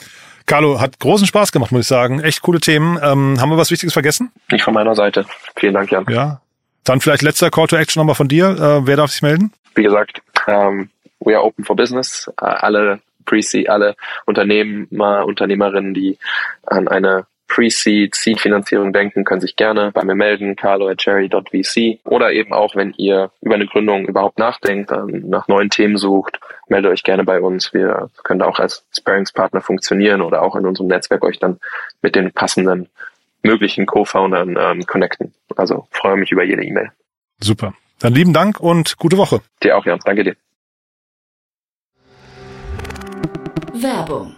Carlo, 0.46 0.82
hat 0.82 1.00
großen 1.00 1.28
Spaß 1.28 1.52
gemacht, 1.52 1.72
muss 1.72 1.82
ich 1.82 1.88
sagen. 1.88 2.20
Echt 2.20 2.42
coole 2.42 2.60
Themen. 2.60 2.98
Ähm, 3.02 3.40
haben 3.40 3.50
wir 3.50 3.58
was 3.58 3.72
Wichtiges 3.72 3.94
vergessen? 3.94 4.32
Nicht 4.52 4.64
von 4.64 4.74
meiner 4.74 4.96
Seite. 4.96 5.26
Vielen 5.56 5.74
Dank, 5.74 5.92
Jan. 5.92 6.06
Ja. 6.10 6.42
Dann 6.84 7.00
vielleicht 7.00 7.22
letzter 7.22 7.50
Call 7.50 7.68
to 7.68 7.78
Action 7.78 8.02
nochmal 8.02 8.16
von 8.16 8.28
dir. 8.28 8.50
Äh, 8.50 8.88
wer 8.88 8.98
darf 8.98 9.12
sich 9.12 9.22
melden? 9.22 9.54
Wie 9.76 9.84
gesagt, 9.84 10.22
ähm, 10.48 10.90
we 11.20 11.34
are 11.34 11.44
open 11.44 11.64
for 11.64 11.76
business. 11.76 12.30
Äh, 12.42 12.46
alle 12.46 13.00
Pre-Seed, 13.26 13.70
alle 13.70 13.96
Unternehmer, 14.26 15.26
Unternehmerinnen, 15.26 15.94
die 15.94 16.18
an 16.66 16.90
eine 16.90 17.26
Pre-Seed, 17.48 18.16
Seed-Finanzierung 18.16 18.94
denken, 18.94 19.24
können 19.24 19.42
sich 19.42 19.56
gerne 19.56 19.92
bei 19.92 20.04
mir 20.04 20.16
melden, 20.16 20.56
carlo 20.56 20.88
at 20.88 20.98
cherry.vc 20.98 22.00
oder 22.06 22.32
eben 22.32 22.54
auch, 22.54 22.76
wenn 22.76 22.94
ihr 22.98 23.32
über 23.42 23.56
eine 23.56 23.68
Gründung 23.68 24.08
überhaupt 24.08 24.40
nachdenkt, 24.40 24.92
nach 24.92 25.48
neuen 25.48 25.70
Themen 25.70 25.98
sucht, 25.98 26.40
meldet 26.68 26.92
euch 26.92 27.04
gerne 27.04 27.24
bei 27.24 27.40
uns. 27.40 27.74
Wir 27.74 28.10
können 28.24 28.40
da 28.40 28.48
auch 28.48 28.60
als 28.60 28.86
Sparingspartner 28.98 29.62
funktionieren 29.62 30.22
oder 30.22 30.42
auch 30.42 30.56
in 30.56 30.66
unserem 30.66 30.88
Netzwerk 30.88 31.24
euch 31.24 31.40
dann 31.40 31.60
mit 32.02 32.16
den 32.16 32.32
passenden 32.32 32.90
möglichen 33.44 33.86
Co-Foundern 33.86 34.58
ähm, 34.60 34.86
connecten. 34.86 35.34
Also 35.56 35.88
freue 35.92 36.16
mich 36.16 36.32
über 36.32 36.44
jede 36.44 36.64
E-Mail. 36.64 36.92
Super. 37.40 37.74
Dann 38.00 38.14
lieben 38.14 38.34
Dank 38.34 38.60
und 38.60 38.98
gute 38.98 39.18
Woche. 39.18 39.42
Dir 39.62 39.78
auch, 39.78 39.86
Jan. 39.86 40.00
Danke 40.04 40.24
dir. 40.24 40.36
Werbung 43.74 44.38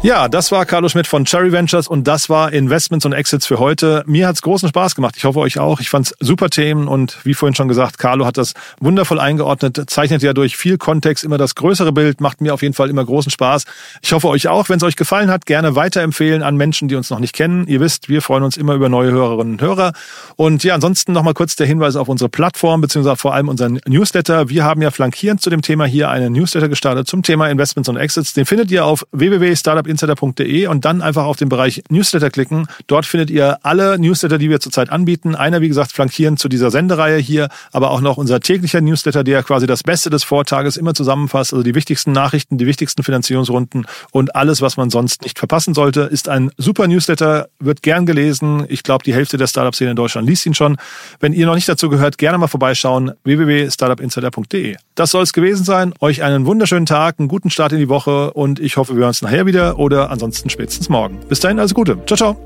Ja, 0.00 0.28
das 0.28 0.52
war 0.52 0.64
Carlo 0.64 0.88
Schmidt 0.88 1.08
von 1.08 1.24
Cherry 1.24 1.50
Ventures 1.50 1.88
und 1.88 2.06
das 2.06 2.30
war 2.30 2.52
Investments 2.52 3.04
und 3.04 3.12
Exits 3.12 3.46
für 3.46 3.58
heute. 3.58 4.04
Mir 4.06 4.28
hat's 4.28 4.42
großen 4.42 4.68
Spaß 4.68 4.94
gemacht. 4.94 5.16
Ich 5.16 5.24
hoffe 5.24 5.40
euch 5.40 5.58
auch. 5.58 5.80
Ich 5.80 5.90
fand's 5.90 6.14
super 6.20 6.50
Themen 6.50 6.86
und 6.86 7.18
wie 7.24 7.34
vorhin 7.34 7.56
schon 7.56 7.66
gesagt, 7.66 7.98
Carlo 7.98 8.24
hat 8.24 8.36
das 8.36 8.54
wundervoll 8.78 9.18
eingeordnet, 9.18 9.90
zeichnet 9.90 10.22
ja 10.22 10.34
durch 10.34 10.56
viel 10.56 10.78
Kontext 10.78 11.24
immer 11.24 11.36
das 11.36 11.56
größere 11.56 11.92
Bild, 11.92 12.20
macht 12.20 12.40
mir 12.40 12.54
auf 12.54 12.62
jeden 12.62 12.74
Fall 12.74 12.90
immer 12.90 13.04
großen 13.04 13.32
Spaß. 13.32 13.64
Ich 14.00 14.12
hoffe 14.12 14.28
euch 14.28 14.46
auch, 14.46 14.68
wenn 14.68 14.76
es 14.76 14.84
euch 14.84 14.94
gefallen 14.94 15.32
hat, 15.32 15.46
gerne 15.46 15.74
weiterempfehlen 15.74 16.44
an 16.44 16.56
Menschen, 16.56 16.86
die 16.86 16.94
uns 16.94 17.10
noch 17.10 17.18
nicht 17.18 17.34
kennen. 17.34 17.66
Ihr 17.66 17.80
wisst, 17.80 18.08
wir 18.08 18.22
freuen 18.22 18.44
uns 18.44 18.56
immer 18.56 18.74
über 18.74 18.88
neue 18.88 19.10
Hörerinnen 19.10 19.54
und 19.54 19.60
Hörer. 19.60 19.94
Und 20.36 20.62
ja, 20.62 20.76
ansonsten 20.76 21.10
nochmal 21.10 21.34
kurz 21.34 21.56
der 21.56 21.66
Hinweis 21.66 21.96
auf 21.96 22.08
unsere 22.08 22.30
Plattform 22.30 22.80
beziehungsweise 22.80 23.16
vor 23.16 23.34
allem 23.34 23.48
unseren 23.48 23.80
Newsletter. 23.84 24.48
Wir 24.48 24.62
haben 24.62 24.80
ja 24.80 24.92
flankierend 24.92 25.40
zu 25.40 25.50
dem 25.50 25.60
Thema 25.60 25.86
hier 25.86 26.08
einen 26.08 26.34
Newsletter 26.34 26.68
gestartet 26.68 27.08
zum 27.08 27.24
Thema 27.24 27.48
Investments 27.48 27.88
und 27.88 27.96
Exits. 27.96 28.32
Den 28.32 28.46
findet 28.46 28.70
ihr 28.70 28.84
auf 28.84 29.04
www.startup 29.10 29.87
startupinsider.de 29.96 30.66
und 30.66 30.84
dann 30.84 31.02
einfach 31.02 31.24
auf 31.24 31.36
den 31.36 31.48
Bereich 31.48 31.82
Newsletter 31.90 32.30
klicken. 32.30 32.66
Dort 32.86 33.06
findet 33.06 33.30
ihr 33.30 33.58
alle 33.62 33.98
Newsletter, 33.98 34.38
die 34.38 34.50
wir 34.50 34.60
zurzeit 34.60 34.90
anbieten. 34.90 35.34
Einer, 35.34 35.60
wie 35.60 35.68
gesagt, 35.68 35.92
flankierend 35.92 36.38
zu 36.38 36.48
dieser 36.48 36.70
Sendereihe 36.70 37.18
hier, 37.18 37.48
aber 37.72 37.90
auch 37.90 38.00
noch 38.00 38.16
unser 38.16 38.40
täglicher 38.40 38.80
Newsletter, 38.80 39.24
der 39.24 39.42
quasi 39.42 39.66
das 39.66 39.82
Beste 39.82 40.10
des 40.10 40.24
Vortages 40.24 40.76
immer 40.76 40.94
zusammenfasst. 40.94 41.52
Also 41.52 41.62
die 41.62 41.74
wichtigsten 41.74 42.12
Nachrichten, 42.12 42.58
die 42.58 42.66
wichtigsten 42.66 43.02
Finanzierungsrunden 43.02 43.86
und 44.12 44.34
alles, 44.34 44.60
was 44.60 44.76
man 44.76 44.90
sonst 44.90 45.22
nicht 45.22 45.38
verpassen 45.38 45.74
sollte, 45.74 46.02
ist 46.02 46.28
ein 46.28 46.50
super 46.56 46.86
Newsletter, 46.88 47.48
wird 47.58 47.82
gern 47.82 48.06
gelesen. 48.06 48.64
Ich 48.68 48.82
glaube, 48.82 49.04
die 49.04 49.14
Hälfte 49.14 49.36
der 49.36 49.46
Startup-Szene 49.46 49.90
in 49.90 49.96
Deutschland 49.96 50.28
liest 50.28 50.46
ihn 50.46 50.54
schon. 50.54 50.76
Wenn 51.20 51.32
ihr 51.32 51.46
noch 51.46 51.54
nicht 51.54 51.68
dazu 51.68 51.88
gehört, 51.88 52.18
gerne 52.18 52.38
mal 52.38 52.48
vorbeischauen. 52.48 53.12
www.startupinsider.de. 53.24 54.76
Das 54.94 55.10
soll 55.10 55.22
es 55.22 55.32
gewesen 55.32 55.64
sein. 55.64 55.94
Euch 56.00 56.22
einen 56.22 56.44
wunderschönen 56.46 56.86
Tag, 56.86 57.16
einen 57.18 57.28
guten 57.28 57.50
Start 57.50 57.72
in 57.72 57.78
die 57.78 57.88
Woche 57.88 58.32
und 58.32 58.58
ich 58.58 58.76
hoffe, 58.76 58.94
wir 58.94 59.00
hören 59.00 59.08
uns 59.08 59.22
nachher 59.22 59.46
wieder 59.46 59.77
oder 59.78 60.10
ansonsten 60.10 60.50
spätestens 60.50 60.88
morgen. 60.88 61.18
Bis 61.28 61.40
dahin, 61.40 61.58
alles 61.58 61.74
Gute. 61.74 61.98
Ciao, 62.06 62.16
ciao. 62.16 62.36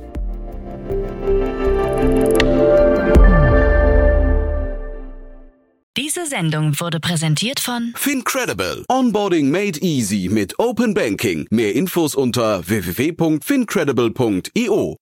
Diese 5.97 6.27
Sendung 6.27 6.79
wurde 6.81 7.01
präsentiert 7.01 7.61
von 7.61 7.93
Fincredible. 7.97 8.85
Onboarding 8.89 9.51
made 9.51 9.79
easy 9.81 10.29
mit 10.31 10.59
Open 10.59 10.95
Banking. 10.95 11.47
Mehr 11.51 11.75
Infos 11.75 12.15
unter 12.15 12.67
www.fincredible.io. 12.67 14.97